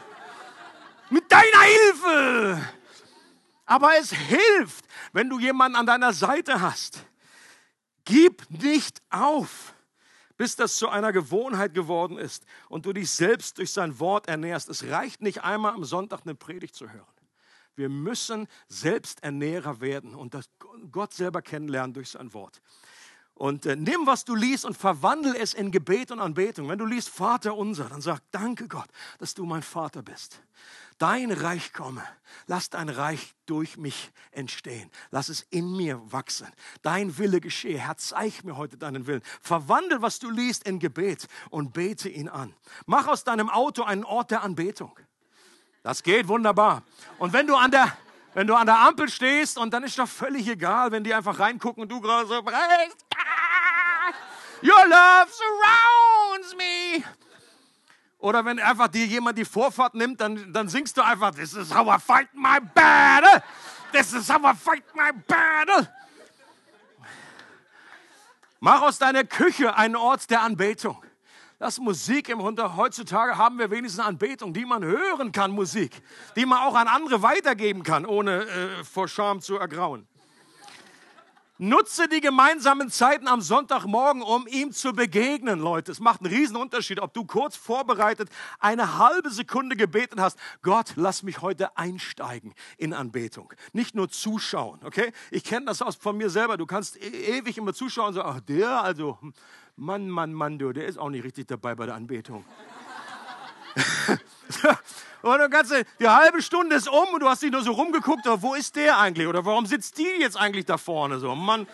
[1.09, 2.69] Mit deiner Hilfe.
[3.65, 7.06] Aber es hilft, wenn du jemanden an deiner Seite hast.
[8.07, 9.75] Gib nicht auf
[10.37, 14.69] bis das zu einer Gewohnheit geworden ist und du dich selbst durch sein Wort ernährst.
[14.69, 17.07] Es reicht nicht einmal am Sonntag eine Predigt zu hören.
[17.75, 20.37] Wir müssen Selbsternährer werden und
[20.91, 22.63] Gott selber kennenlernen durch sein Wort.
[23.35, 26.71] Und äh, nimm, was du liest und verwandel es in Gebet und Anbetung.
[26.71, 28.89] Wenn du liest Vater unser, dann sag, danke Gott,
[29.19, 30.41] dass du mein Vater bist.
[30.99, 32.03] Dein Reich komme.
[32.47, 34.91] Lass dein Reich durch mich entstehen.
[35.11, 36.49] Lass es in mir wachsen.
[36.83, 37.79] Dein Wille geschehe.
[37.79, 39.23] Herr, zeig mir heute deinen Willen.
[39.43, 42.55] Verwandel, was du liest, in Gebet und bete ihn an.
[42.87, 44.99] Mach aus deinem Auto einen Ort der Anbetung.
[45.83, 46.83] Das geht wunderbar.
[47.19, 47.97] Und wenn du an der,
[48.35, 51.39] wenn du an der Ampel stehst und dann ist doch völlig egal, wenn die einfach
[51.39, 52.43] reingucken und du gerade so,
[54.63, 57.05] Your love surrounds me.
[58.27, 61.73] Oder wenn einfach dir jemand die Vorfahrt nimmt, dann, dann singst du einfach, This is
[61.73, 63.41] how I fight my battle.
[63.93, 65.89] This is how I fight my battle.
[68.59, 71.01] Mach aus deiner Küche einen Ort der Anbetung.
[71.61, 72.75] Das Musik im Hunter.
[72.75, 75.93] Heutzutage haben wir wenigstens Anbetung, die man hören kann, Musik,
[76.35, 80.09] die man auch an andere weitergeben kann, ohne äh, vor Scham zu ergrauen.
[81.59, 85.91] Nutze die gemeinsamen Zeiten am Sonntagmorgen, um ihm zu begegnen, Leute.
[85.91, 88.29] Es macht einen riesen Unterschied, ob du kurz vorbereitet
[88.59, 90.39] eine halbe Sekunde gebeten hast.
[90.61, 93.55] Gott, lass mich heute einsteigen in Anbetung.
[93.73, 95.13] Nicht nur zuschauen, okay?
[95.31, 96.59] Ich kenne das aus von mir selber.
[96.59, 99.19] Du kannst e ewig immer zuschauen und sagen, ach, der, also,
[99.77, 102.45] Mann, Mann, Mann, du, der ist auch nicht richtig dabei bei der Anbetung.
[105.27, 108.25] Und dann kannst die halbe Stunde ist um und du hast dich nur so rumgeguckt,
[108.27, 109.27] wo ist der eigentlich?
[109.27, 111.35] Oder warum sitzt die jetzt eigentlich da vorne so?
[111.35, 111.67] Mann,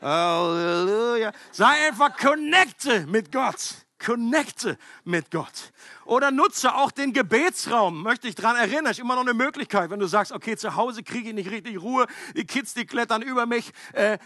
[0.00, 1.32] Halleluja.
[1.50, 5.72] Sei einfach connected mit Gott connecte mit Gott.
[6.04, 8.02] Oder nutze auch den Gebetsraum.
[8.02, 11.02] Möchte ich daran erinnern, ist immer noch eine Möglichkeit, wenn du sagst, okay, zu Hause
[11.02, 13.72] kriege ich nicht richtig Ruhe, die Kids, die klettern über mich.
[13.92, 14.18] Äh,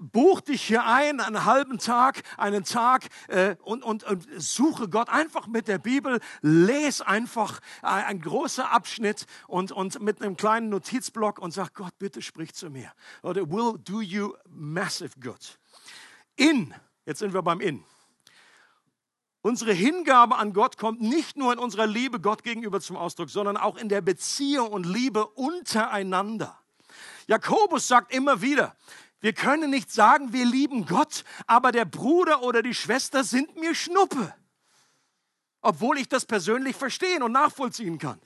[0.00, 5.08] buch dich hier ein, einen halben Tag, einen Tag äh, und, und, und suche Gott
[5.08, 6.20] einfach mit der Bibel.
[6.40, 11.96] Lese einfach äh, ein großer Abschnitt und, und mit einem kleinen Notizblock und sag, Gott,
[11.98, 12.90] bitte sprich zu mir.
[13.22, 15.58] Oder will do you massive good.
[16.36, 17.84] In, jetzt sind wir beim In.
[19.42, 23.56] Unsere Hingabe an Gott kommt nicht nur in unserer Liebe Gott gegenüber zum Ausdruck, sondern
[23.56, 26.58] auch in der Beziehung und Liebe untereinander.
[27.26, 28.76] Jakobus sagt immer wieder,
[29.20, 33.74] wir können nicht sagen, wir lieben Gott, aber der Bruder oder die Schwester sind mir
[33.74, 34.34] Schnuppe.
[35.62, 38.20] Obwohl ich das persönlich verstehen und nachvollziehen kann.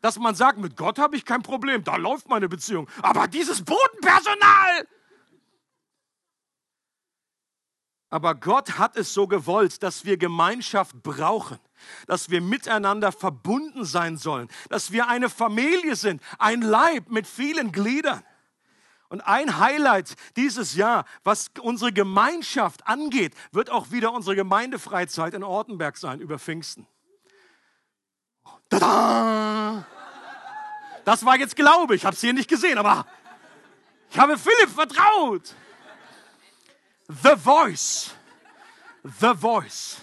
[0.00, 2.88] Dass man sagt, mit Gott habe ich kein Problem, da läuft meine Beziehung.
[3.02, 4.88] Aber dieses Bodenpersonal,
[8.10, 11.58] Aber Gott hat es so gewollt, dass wir Gemeinschaft brauchen,
[12.08, 17.70] dass wir miteinander verbunden sein sollen, dass wir eine Familie sind, ein Leib mit vielen
[17.70, 18.24] Gliedern.
[19.08, 25.42] Und ein Highlight dieses Jahr, was unsere Gemeinschaft angeht, wird auch wieder unsere Gemeindefreizeit in
[25.42, 26.86] Ortenberg sein über Pfingsten.
[28.68, 29.86] Tada!
[31.04, 33.06] Das war jetzt Glaube, ich habe es hier nicht gesehen, aber
[34.10, 35.54] ich habe Philipp vertraut.
[37.10, 38.14] The Voice.
[39.02, 40.00] The Voice.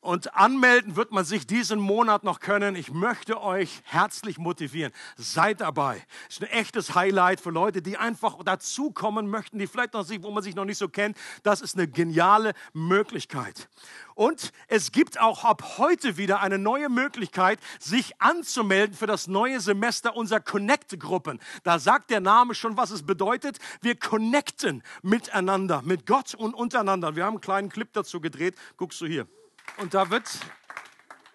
[0.00, 2.74] Und anmelden wird man sich diesen Monat noch können.
[2.74, 4.92] Ich möchte euch herzlich motivieren.
[5.16, 6.02] Seid dabei.
[6.28, 10.30] Ist ein echtes Highlight für Leute, die einfach dazukommen möchten, die vielleicht noch sich, wo
[10.30, 11.18] man sich noch nicht so kennt.
[11.42, 13.68] Das ist eine geniale Möglichkeit.
[14.14, 19.60] Und es gibt auch ab heute wieder eine neue Möglichkeit, sich anzumelden für das neue
[19.60, 21.40] Semester unserer Connect-Gruppen.
[21.62, 23.58] Da sagt der Name schon, was es bedeutet.
[23.82, 27.16] Wir connecten miteinander, mit Gott und untereinander.
[27.16, 28.54] Wir haben einen kleinen Clip dazu gedreht.
[28.78, 29.26] Guckst du hier.
[29.78, 30.28] Und da wird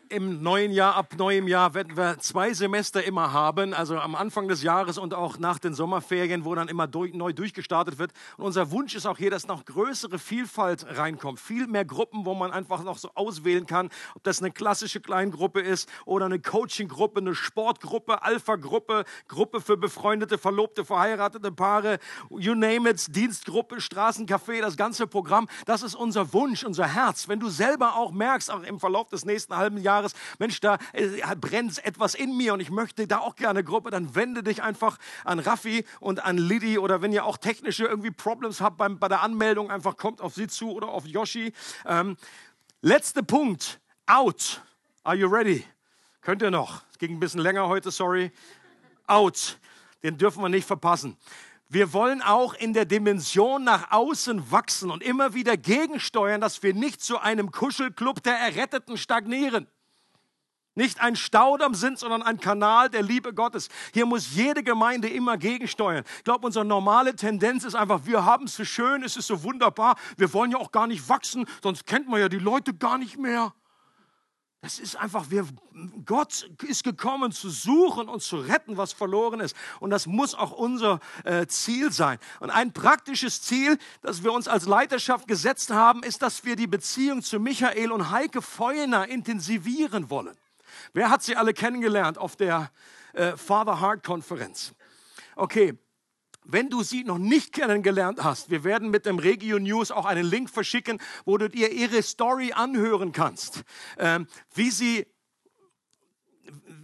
[0.10, 4.48] im neuen Jahr, ab neuem Jahr werden wir zwei Semester immer haben, also am Anfang
[4.48, 8.12] des Jahres und auch nach den Sommerferien, wo dann immer durch, neu durchgestartet wird.
[8.38, 11.40] Und unser Wunsch ist auch hier, dass noch größere Vielfalt reinkommt.
[11.40, 15.62] Viel mehr Gruppen, wo man einfach noch so auswählen kann, ob das eine klassische Kleingruppe
[15.62, 22.00] ist oder eine Coaching-Gruppe, eine Sportgruppe, Alpha-Gruppe, Gruppe für befreundete, verlobte, verheiratete Paare,
[22.32, 25.48] you name it, Dienstgruppe, Straßencafé, das ganze Programm.
[25.66, 27.28] Das ist unser Wunsch, unser Herz.
[27.28, 30.78] Wenn du selber auch merkst, auch im Verlauf des nächsten halben Jahres, Jahres, Mensch, da
[30.94, 34.44] äh, brennt etwas in mir und ich möchte da auch gerne eine Gruppe, dann wende
[34.44, 38.78] dich einfach an Raffi und an Liddy oder wenn ihr auch technische irgendwie Problems habt
[38.78, 41.54] beim, bei der Anmeldung, einfach kommt auf sie zu oder auf Yoshi.
[41.86, 42.16] Ähm,
[42.82, 44.62] letzter Punkt, out.
[45.04, 45.66] Are you ready?
[46.22, 46.84] Könnt ihr noch?
[46.92, 48.32] Es ging ein bisschen länger heute, sorry.
[49.08, 49.58] Out.
[50.04, 51.18] Den dürfen wir nicht verpassen.
[51.68, 56.74] Wir wollen auch in der Dimension nach außen wachsen und immer wieder gegensteuern, dass wir
[56.74, 59.68] nicht zu einem Kuschelclub der Erretteten stagnieren
[60.76, 63.70] nicht ein Staudamm sind, sondern ein Kanal der Liebe Gottes.
[63.94, 66.04] Hier muss jede Gemeinde immer gegensteuern.
[66.18, 69.44] Ich glaube, unsere normale Tendenz ist einfach, wir haben es so schön, es ist so
[69.44, 72.98] wunderbar, wir wollen ja auch gar nicht wachsen, sonst kennt man ja die Leute gar
[72.98, 73.54] nicht mehr.
[74.62, 75.48] Das ist einfach, wir,
[76.04, 79.56] Gott ist gekommen zu suchen und zu retten, was verloren ist.
[79.80, 82.20] Und das muss auch unser äh, Ziel sein.
[82.42, 86.68] Und ein praktisches Ziel, das wir uns als Leiterschaft gesetzt haben, ist, dass wir die
[86.68, 90.36] Beziehung zu Michael und Heike Feuner intensivieren wollen.
[90.94, 92.72] Wer hat sie alle kennengelernt auf der
[93.14, 94.74] äh, Father Heart Konferenz?
[95.36, 95.78] Okay,
[96.44, 100.26] wenn du sie noch nicht kennengelernt hast, wir werden mit dem Regio News auch einen
[100.26, 103.64] Link verschicken, wo du dir ihre Story anhören kannst,
[103.98, 105.08] ähm, wie sie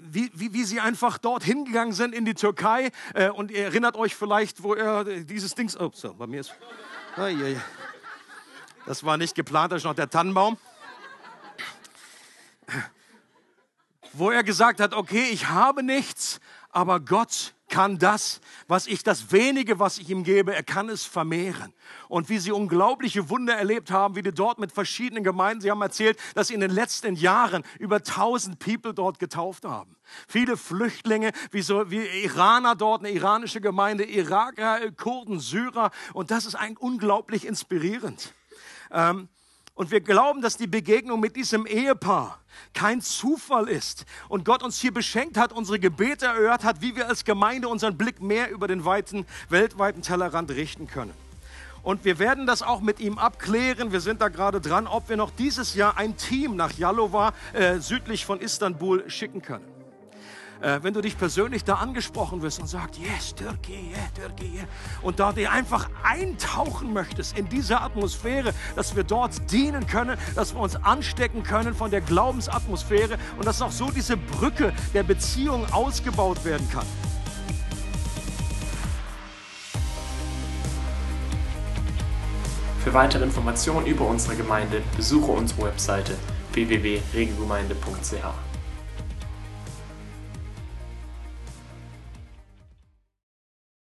[0.08, 2.92] wie, wie, wie sie einfach dort hingegangen sind in die Türkei.
[3.16, 5.70] Äh, und ihr erinnert euch vielleicht, wo er dieses Ding.
[5.80, 6.56] Oh, so, bei mir ist.
[8.86, 10.58] Das war nicht geplant, das ist noch der Tannenbaum
[14.18, 16.40] wo er gesagt hat, okay, ich habe nichts,
[16.72, 21.04] aber Gott kann das, was ich, das wenige, was ich ihm gebe, er kann es
[21.04, 21.74] vermehren.
[22.08, 25.82] Und wie sie unglaubliche Wunder erlebt haben, wie die dort mit verschiedenen Gemeinden, sie haben
[25.82, 29.96] erzählt, dass sie in den letzten Jahren über 1000 People dort getauft haben.
[30.28, 35.92] Viele Flüchtlinge, wie so, wie Iraner dort, eine iranische Gemeinde, Iraker, Kurden, Syrer.
[36.14, 38.34] Und das ist ein unglaublich inspirierend.
[38.92, 39.28] Ähm,
[39.76, 42.40] und wir glauben, dass die Begegnung mit diesem Ehepaar
[42.74, 47.08] kein Zufall ist und Gott uns hier beschenkt hat, unsere Gebete erhört hat, wie wir
[47.08, 51.14] als Gemeinde unseren Blick mehr über den weiten, weltweiten Tellerrand richten können.
[51.84, 53.92] Und wir werden das auch mit ihm abklären.
[53.92, 57.78] Wir sind da gerade dran, ob wir noch dieses Jahr ein Team nach Jalova äh,
[57.80, 59.75] südlich von Istanbul schicken können
[60.66, 64.66] äh, wenn du dich persönlich da angesprochen wirst und sagst, yes, Türkei, yeah, Türkei, yeah,
[65.04, 70.56] und da dir einfach eintauchen möchtest in diese Atmosphäre, dass wir dort dienen können, dass
[70.56, 75.72] wir uns anstecken können von der Glaubensatmosphäre und dass auch so diese Brücke der Beziehung
[75.72, 76.86] ausgebaut werden kann.
[82.84, 86.16] Für weitere Informationen über unsere Gemeinde besuche unsere Webseite
[86.54, 88.45] www.regelgemeinde.ch.